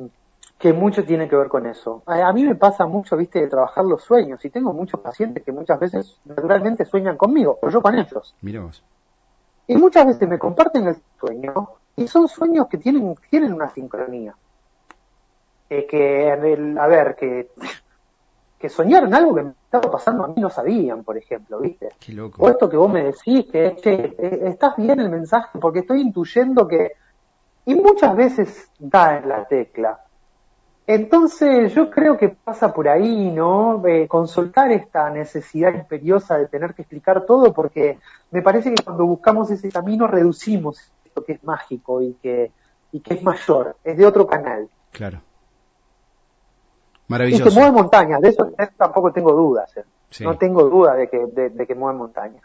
que 0.59 0.72
mucho 0.72 1.04
tiene 1.04 1.28
que 1.28 1.37
ver 1.37 1.46
con 1.46 1.66
eso. 1.66 2.02
A, 2.04 2.33
mí 2.33 2.44
me 2.44 2.57
pasa 2.57 2.85
mucho, 2.85 3.16
viste, 3.16 3.40
de 3.40 3.46
trabajar 3.46 3.85
los 3.85 4.02
sueños 4.02 4.44
y 4.44 4.50
tengo 4.50 4.72
muchos 4.72 4.98
pacientes 4.98 5.44
que 5.44 5.52
muchas 5.52 5.78
veces 5.78 6.16
naturalmente 6.24 6.85
sueñan 6.85 7.16
conmigo, 7.16 7.57
o 7.62 7.70
yo 7.70 7.81
con 7.81 7.96
ellos. 7.96 8.35
Mira 8.40 8.68
Y 9.68 9.76
muchas 9.76 10.04
veces 10.04 10.28
me 10.28 10.38
comparten 10.38 10.88
el 10.88 10.96
sueño 11.20 11.52
y 11.94 12.09
son 12.09 12.26
sueños 12.26 12.66
que 12.66 12.78
tienen, 12.78 13.14
tienen 13.31 13.52
una 13.52 13.72
sincronía. 13.72 14.35
Eh, 15.70 15.87
que, 15.87 16.33
a 16.33 16.87
ver, 16.88 17.14
que, 17.14 17.50
que 18.58 18.68
soñaron 18.68 19.14
algo 19.14 19.34
que 19.34 19.42
me 19.42 19.50
estaba 19.50 19.90
pasando 19.90 20.24
a 20.24 20.28
mí 20.28 20.40
no 20.40 20.50
sabían, 20.50 21.04
por 21.04 21.16
ejemplo, 21.16 21.60
¿viste? 21.60 21.90
Qué 22.00 22.12
loco. 22.12 22.42
O 22.42 22.48
esto 22.48 22.68
que 22.68 22.76
vos 22.76 22.90
me 22.90 23.04
decís, 23.04 23.46
que, 23.50 23.76
che, 23.76 24.16
eh, 24.18 24.40
estás 24.48 24.76
bien 24.76 24.98
el 24.98 25.10
mensaje 25.10 25.58
porque 25.60 25.80
estoy 25.80 26.00
intuyendo 26.00 26.66
que... 26.66 26.92
Y 27.66 27.74
muchas 27.74 28.16
veces 28.16 28.70
da 28.78 29.18
en 29.18 29.28
la 29.28 29.44
tecla. 29.44 30.00
Entonces 30.86 31.74
yo 31.74 31.90
creo 31.90 32.16
que 32.16 32.30
pasa 32.30 32.72
por 32.72 32.88
ahí, 32.88 33.30
¿no? 33.30 33.86
Eh, 33.86 34.08
consultar 34.08 34.72
esta 34.72 35.10
necesidad 35.10 35.74
imperiosa 35.74 36.38
de 36.38 36.46
tener 36.46 36.72
que 36.72 36.82
explicar 36.82 37.26
todo 37.26 37.52
porque 37.52 37.98
me 38.30 38.40
parece 38.40 38.74
que 38.74 38.82
cuando 38.82 39.04
buscamos 39.04 39.50
ese 39.50 39.70
camino 39.70 40.06
reducimos 40.06 40.90
esto 41.04 41.22
que 41.24 41.32
es 41.34 41.44
mágico 41.44 42.00
y 42.00 42.14
que, 42.14 42.50
y 42.90 43.00
que 43.00 43.14
es 43.14 43.22
mayor, 43.22 43.76
es 43.84 43.98
de 43.98 44.06
otro 44.06 44.26
canal. 44.26 44.66
Claro. 44.90 45.20
Y 47.08 47.12
Maravilloso. 47.12 47.44
que 47.44 47.50
mueve 47.50 47.72
montañas, 47.72 48.20
de 48.20 48.28
eso, 48.28 48.44
de 48.44 48.64
eso 48.64 48.72
tampoco 48.76 49.12
tengo 49.12 49.32
dudas. 49.32 49.74
¿eh? 49.76 49.84
Sí. 50.10 50.24
No 50.24 50.36
tengo 50.36 50.64
duda 50.68 50.94
de 50.94 51.08
que, 51.08 51.18
de, 51.26 51.50
de 51.50 51.66
que 51.66 51.74
mueve 51.74 51.98
montañas. 51.98 52.42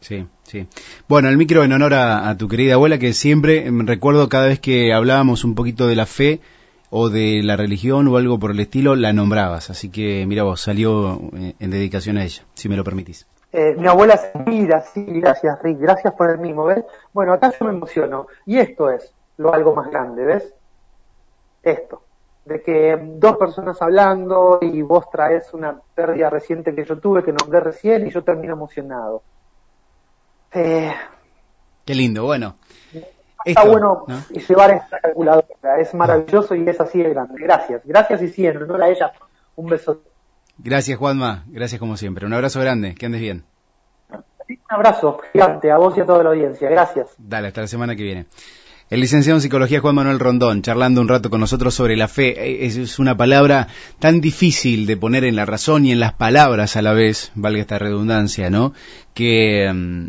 Sí, 0.00 0.26
sí. 0.44 0.66
Bueno, 1.08 1.28
el 1.28 1.36
micro 1.36 1.64
en 1.64 1.72
honor 1.72 1.92
a, 1.94 2.28
a 2.30 2.36
tu 2.36 2.48
querida 2.48 2.74
abuela, 2.74 2.98
que 2.98 3.12
siempre 3.12 3.66
em, 3.66 3.86
recuerdo 3.86 4.28
cada 4.28 4.46
vez 4.46 4.60
que 4.60 4.92
hablábamos 4.92 5.44
un 5.44 5.54
poquito 5.54 5.86
de 5.86 5.96
la 5.96 6.06
fe 6.06 6.40
o 6.90 7.10
de 7.10 7.42
la 7.42 7.56
religión 7.56 8.08
o 8.08 8.16
algo 8.16 8.38
por 8.38 8.52
el 8.52 8.60
estilo, 8.60 8.96
la 8.96 9.12
nombrabas. 9.12 9.70
Así 9.70 9.90
que, 9.90 10.24
mira 10.26 10.44
vos, 10.44 10.60
salió 10.60 11.20
eh, 11.36 11.54
en 11.58 11.70
dedicación 11.70 12.16
a 12.16 12.24
ella, 12.24 12.44
si 12.54 12.68
me 12.68 12.76
lo 12.76 12.84
permitís. 12.84 13.26
Eh, 13.52 13.74
mi 13.78 13.86
abuela 13.86 14.16
se 14.16 14.30
mira, 14.46 14.82
sí, 14.82 15.04
gracias 15.04 15.58
Rick, 15.62 15.78
gracias 15.80 16.12
por 16.14 16.30
el 16.30 16.38
mismo, 16.38 16.64
¿ves? 16.64 16.84
Bueno, 17.12 17.32
acá 17.32 17.52
yo 17.58 17.66
me 17.66 17.72
emociono. 17.72 18.26
Y 18.46 18.58
esto 18.58 18.90
es 18.90 19.12
lo 19.36 19.52
algo 19.52 19.74
más 19.74 19.90
grande, 19.90 20.24
¿ves? 20.24 20.54
Esto. 21.62 22.02
De 22.48 22.62
que 22.62 22.98
dos 23.18 23.36
personas 23.36 23.80
hablando 23.82 24.58
y 24.62 24.80
vos 24.80 25.10
traes 25.10 25.52
una 25.52 25.78
pérdida 25.94 26.30
reciente 26.30 26.74
que 26.74 26.84
yo 26.84 26.98
tuve, 26.98 27.22
que 27.22 27.32
nombré 27.32 27.60
recién, 27.60 28.06
y 28.06 28.10
yo 28.10 28.24
termino 28.24 28.54
emocionado. 28.54 29.22
Eh, 30.52 30.92
Qué 31.84 31.94
lindo, 31.94 32.24
bueno. 32.24 32.56
está 33.44 33.60
Esto, 33.60 33.70
bueno 33.70 34.04
¿no? 34.08 34.18
llevar 34.30 34.70
esta 34.70 34.98
calculadora, 34.98 35.80
es 35.80 35.92
maravilloso 35.94 36.54
y 36.54 36.66
es 36.66 36.80
así 36.80 37.02
de 37.02 37.10
grande. 37.10 37.34
Gracias, 37.38 37.82
gracias 37.84 38.22
y 38.22 38.28
sí, 38.28 38.46
en 38.46 38.56
honor 38.62 38.82
a 38.82 38.88
ella, 38.88 39.12
un 39.56 39.66
beso. 39.66 40.00
Gracias, 40.56 40.98
Juanma. 40.98 41.44
Gracias 41.48 41.78
como 41.78 41.96
siempre. 41.96 42.26
Un 42.26 42.32
abrazo 42.32 42.60
grande. 42.60 42.94
Que 42.94 43.06
andes 43.06 43.20
bien. 43.20 43.44
Un 44.10 44.56
abrazo 44.68 45.20
gigante 45.32 45.70
a 45.70 45.76
vos 45.76 45.96
y 45.96 46.00
a 46.00 46.06
toda 46.06 46.24
la 46.24 46.30
audiencia. 46.30 46.68
Gracias. 46.70 47.14
Dale, 47.18 47.48
hasta 47.48 47.60
la 47.60 47.66
semana 47.66 47.94
que 47.94 48.02
viene. 48.02 48.26
El 48.90 49.00
licenciado 49.00 49.36
en 49.36 49.42
psicología 49.42 49.80
Juan 49.80 49.96
Manuel 49.96 50.18
Rondón, 50.18 50.62
charlando 50.62 51.02
un 51.02 51.08
rato 51.08 51.28
con 51.28 51.40
nosotros 51.40 51.74
sobre 51.74 51.96
la 51.96 52.08
fe. 52.08 52.28
Eh, 52.64 52.66
Es- 52.66 52.98
una 52.98 53.16
palabra 53.16 53.68
tan 53.98 54.20
difícil 54.22 54.86
de 54.86 54.96
poner 54.96 55.24
en 55.24 55.36
la 55.36 55.44
razón 55.44 55.84
y 55.84 55.92
en 55.92 56.00
las 56.00 56.14
palabras 56.14 56.74
a 56.76 56.82
la 56.82 56.94
vez, 56.94 57.30
valga 57.34 57.60
esta 57.60 57.78
redundancia, 57.78 58.48
¿no? 58.48 58.72
Que, 59.14 59.70
mm, 59.72 60.06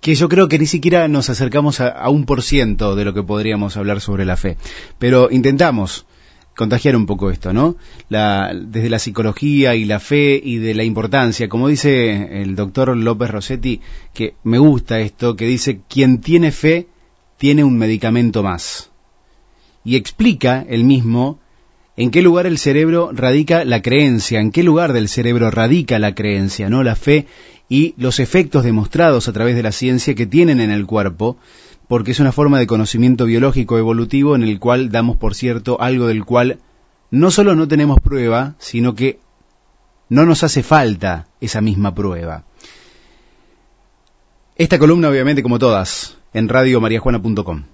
que 0.00 0.14
yo 0.14 0.28
creo 0.28 0.48
que 0.48 0.58
ni 0.58 0.66
siquiera 0.66 1.08
nos 1.08 1.30
acercamos 1.30 1.80
a, 1.80 1.88
a 1.88 2.10
un 2.10 2.24
por 2.24 2.42
ciento 2.42 2.94
de 2.94 3.04
lo 3.04 3.12
que 3.14 3.22
podríamos 3.24 3.76
hablar 3.76 4.00
sobre 4.00 4.24
la 4.24 4.36
fe. 4.36 4.56
Pero 5.00 5.28
intentamos 5.30 6.06
contagiar 6.54 6.94
un 6.96 7.06
poco 7.06 7.30
esto, 7.30 7.52
¿no? 7.52 7.76
La, 8.08 8.52
desde 8.54 8.90
la 8.90 8.98
psicología 9.00 9.74
y 9.74 9.84
la 9.84 9.98
fe 10.00 10.40
y 10.42 10.58
de 10.58 10.74
la 10.74 10.84
importancia, 10.84 11.48
como 11.48 11.66
dice 11.68 12.42
el 12.42 12.54
doctor 12.56 12.96
López 12.96 13.30
Rossetti, 13.30 13.80
que 14.14 14.34
me 14.44 14.58
gusta 14.58 15.00
esto, 15.00 15.34
que 15.34 15.46
dice, 15.46 15.80
quien 15.88 16.20
tiene 16.20 16.52
fe 16.52 16.86
tiene 17.42 17.64
un 17.64 17.76
medicamento 17.76 18.44
más. 18.44 18.92
Y 19.84 19.96
explica 19.96 20.64
el 20.68 20.84
mismo 20.84 21.40
en 21.96 22.12
qué 22.12 22.22
lugar 22.22 22.46
el 22.46 22.56
cerebro 22.56 23.10
radica 23.12 23.64
la 23.64 23.82
creencia, 23.82 24.38
en 24.38 24.52
qué 24.52 24.62
lugar 24.62 24.92
del 24.92 25.08
cerebro 25.08 25.50
radica 25.50 25.98
la 25.98 26.14
creencia, 26.14 26.70
¿no? 26.70 26.84
La 26.84 26.94
fe 26.94 27.26
y 27.68 27.94
los 27.96 28.20
efectos 28.20 28.62
demostrados 28.62 29.26
a 29.26 29.32
través 29.32 29.56
de 29.56 29.64
la 29.64 29.72
ciencia 29.72 30.14
que 30.14 30.24
tienen 30.24 30.60
en 30.60 30.70
el 30.70 30.86
cuerpo, 30.86 31.36
porque 31.88 32.12
es 32.12 32.20
una 32.20 32.30
forma 32.30 32.60
de 32.60 32.68
conocimiento 32.68 33.26
biológico 33.26 33.76
evolutivo 33.76 34.36
en 34.36 34.44
el 34.44 34.60
cual 34.60 34.92
damos 34.92 35.16
por 35.16 35.34
cierto 35.34 35.80
algo 35.80 36.06
del 36.06 36.24
cual 36.24 36.60
no 37.10 37.32
solo 37.32 37.56
no 37.56 37.66
tenemos 37.66 37.98
prueba, 37.98 38.54
sino 38.60 38.94
que 38.94 39.18
no 40.08 40.26
nos 40.26 40.44
hace 40.44 40.62
falta 40.62 41.26
esa 41.40 41.60
misma 41.60 41.92
prueba. 41.92 42.44
Esta 44.54 44.78
columna, 44.78 45.08
obviamente, 45.08 45.42
como 45.42 45.58
todas, 45.58 46.21
en 46.32 46.48
radiomariajuana.com. 46.48 47.71